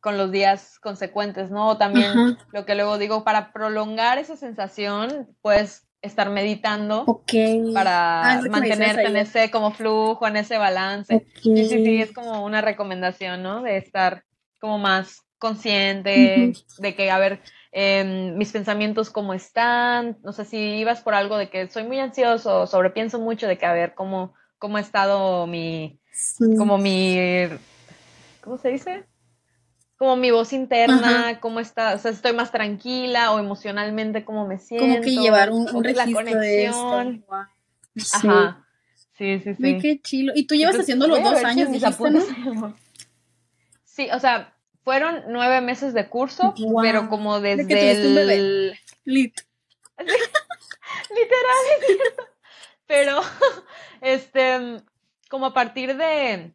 [0.00, 1.76] con los días consecuentes, ¿no?
[1.76, 7.22] También lo que luego digo, para prolongar esa sensación, puedes estar meditando
[7.74, 11.26] para ah, mantenerte en ese como flujo, en ese balance.
[11.42, 13.60] Sí, sí, sí, es como una recomendación, ¿no?
[13.60, 14.24] De estar
[14.60, 17.40] como más consciente, de que, a ver,
[17.72, 22.00] em, mis pensamientos cómo están, no sé si ibas por algo de que soy muy
[22.00, 26.00] ansioso, sobrepienso mucho de que, a ver, cómo, cómo ha estado mi,
[26.56, 27.48] como mi
[28.40, 29.04] ¿cómo se dice?
[29.98, 34.58] Como mi voz interna, cómo está, o sea, estoy más tranquila o emocionalmente cómo me
[34.58, 34.86] siento.
[34.86, 37.24] Como que llevar un, un registro la conexión.
[38.12, 38.66] Ajá.
[39.16, 39.78] Sí, sí, sí.
[39.80, 40.32] qué chilo.
[40.36, 42.74] ¿Y tú llevas haciendo los dos años, dijiste, ¿no?
[43.96, 48.78] Sí, o sea, fueron nueve meses de curso, pero como desde el...
[49.04, 49.40] Lit.
[49.96, 50.12] Literal.
[52.86, 53.22] pero,
[54.02, 54.82] este,
[55.30, 56.52] como a partir de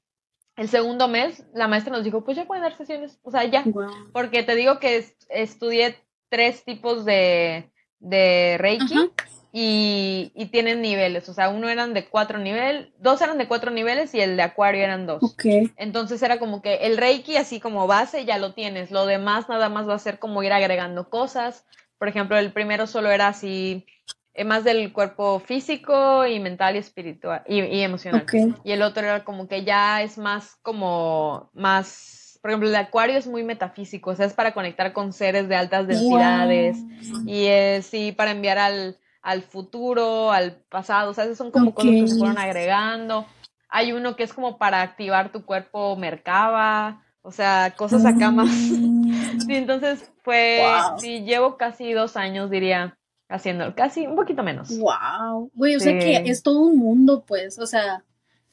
[0.55, 3.65] el segundo mes, la maestra nos dijo, pues ya pueden dar sesiones, o sea, ya.
[4.13, 5.97] Porque te digo que estudié
[6.29, 9.11] tres tipos de, de Reiki
[9.53, 13.69] y, y, tienen niveles, o sea, uno eran de cuatro niveles, dos eran de cuatro
[13.69, 15.35] niveles y el de Acuario eran dos.
[15.75, 19.67] Entonces era como que el Reiki así como base ya lo tienes, lo demás nada
[19.67, 21.65] más va a ser como ir agregando cosas.
[21.97, 23.85] Por ejemplo, el primero solo era así
[24.33, 28.25] eh, más del cuerpo físico y mental y espiritual y, emocional.
[28.63, 32.79] Y el otro era como que ya es más como más, por ejemplo, el de
[32.79, 36.77] Acuario es muy metafísico, o sea, es para conectar con seres de altas densidades
[37.25, 41.91] y es sí para enviar al, al futuro, al pasado, o sea, son como cosas
[41.91, 43.25] que se fueron agregando.
[43.69, 48.49] Hay uno que es como para activar tu cuerpo Merkaba, o sea, cosas acá más.
[49.31, 49.39] Mm.
[49.41, 50.61] sí, entonces fue,
[50.97, 52.97] sí, llevo casi dos años, diría,
[53.29, 54.77] haciendo casi un poquito menos.
[54.77, 58.03] Wow, güey, o sea que es todo un mundo, pues, o sea,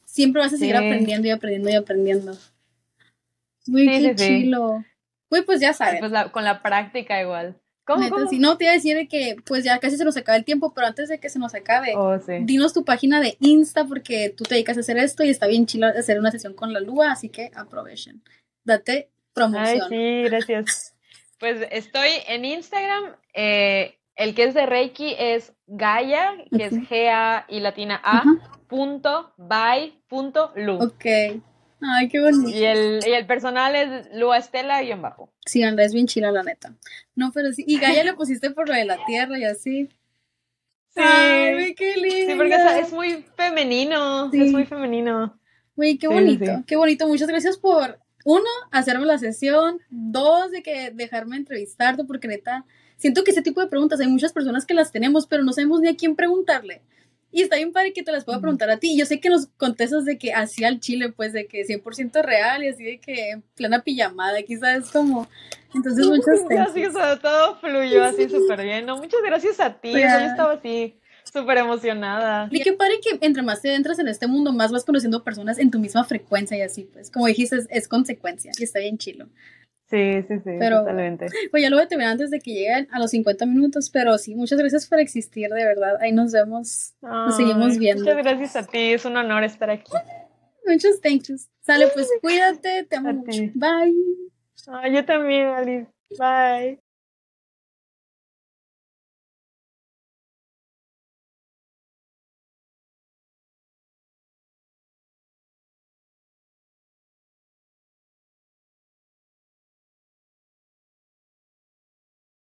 [0.04, 2.32] siempre vas a seguir aprendiendo y aprendiendo y aprendiendo.
[3.66, 4.84] Muy qué chilo.
[5.30, 6.00] Güey, pues ya sabes.
[6.00, 7.60] Pues con la práctica igual.
[7.88, 10.44] ¿Cómo, Si no, te iba a decir que pues ya casi se nos acaba el
[10.44, 14.28] tiempo, pero antes de que se nos acabe, oh, dinos tu página de Insta porque
[14.36, 16.80] tú te dedicas a hacer esto y está bien chilo hacer una sesión con la
[16.80, 18.22] Lua, así que aprovechen.
[18.62, 19.90] Date promoción.
[19.90, 20.94] Ay, sí, gracias.
[21.40, 27.46] pues estoy en Instagram, eh, el que es de Reiki es Gaia, que es G-A
[27.48, 28.22] y latina A,
[28.68, 30.74] punto, by, punto, lu.
[30.74, 31.06] Ok.
[31.80, 32.50] Ay, qué bonito.
[32.50, 35.32] Y el, y el personal es Lua Estela y en bajo.
[35.46, 36.74] Sí, Andrés, bien chila, la neta.
[37.14, 37.64] No, pero sí.
[37.66, 39.88] Y Gaia le pusiste por lo de la tierra y así.
[40.88, 41.00] Sí.
[41.00, 42.32] Ay, qué lindo.
[42.32, 44.30] Sí, porque es, muy femenino.
[44.32, 45.38] Es muy femenino.
[45.76, 46.64] Güey, qué bonito.
[46.66, 47.06] Qué bonito.
[47.06, 49.80] Muchas gracias por, uno, hacerme la sesión.
[49.90, 52.64] Dos, de que dejarme entrevistarte, porque neta,
[52.96, 55.80] siento que ese tipo de preguntas hay muchas personas que las tenemos, pero no sabemos
[55.80, 56.82] ni a quién preguntarle.
[57.30, 58.96] Y está bien padre que te las pueda preguntar a ti.
[58.98, 62.64] Yo sé que nos contestas de que así al chile, pues de que 100% real
[62.64, 65.28] y así de que en plena pijamada, quizás como...
[65.74, 66.96] Entonces, muchas gracias.
[66.96, 68.86] Así todo fluyó así súper bien.
[68.86, 69.92] No, muchas gracias a ti.
[69.92, 70.98] yo estaba así
[71.30, 72.48] súper emocionada.
[72.50, 75.58] Y qué padre que entre más te entras en este mundo, más vas conociendo personas
[75.58, 77.10] en tu misma frecuencia y así, pues.
[77.10, 79.28] Como dijiste, es, es consecuencia y está bien chilo.
[79.90, 81.26] Sí, sí, sí, pero, totalmente.
[81.50, 84.18] Pues ya lo voy a terminar antes de que lleguen a los 50 minutos, pero
[84.18, 85.96] sí, muchas gracias por existir, de verdad.
[86.00, 88.04] Ahí nos vemos, nos seguimos viendo.
[88.04, 89.92] Muchas gracias a ti, es un honor estar aquí.
[90.66, 91.48] Muchos thanks.
[91.60, 93.42] Sale, pues cuídate, te amo mucho.
[93.54, 94.92] Bye.
[94.92, 95.90] yo también, Alice.
[96.18, 96.87] Bye.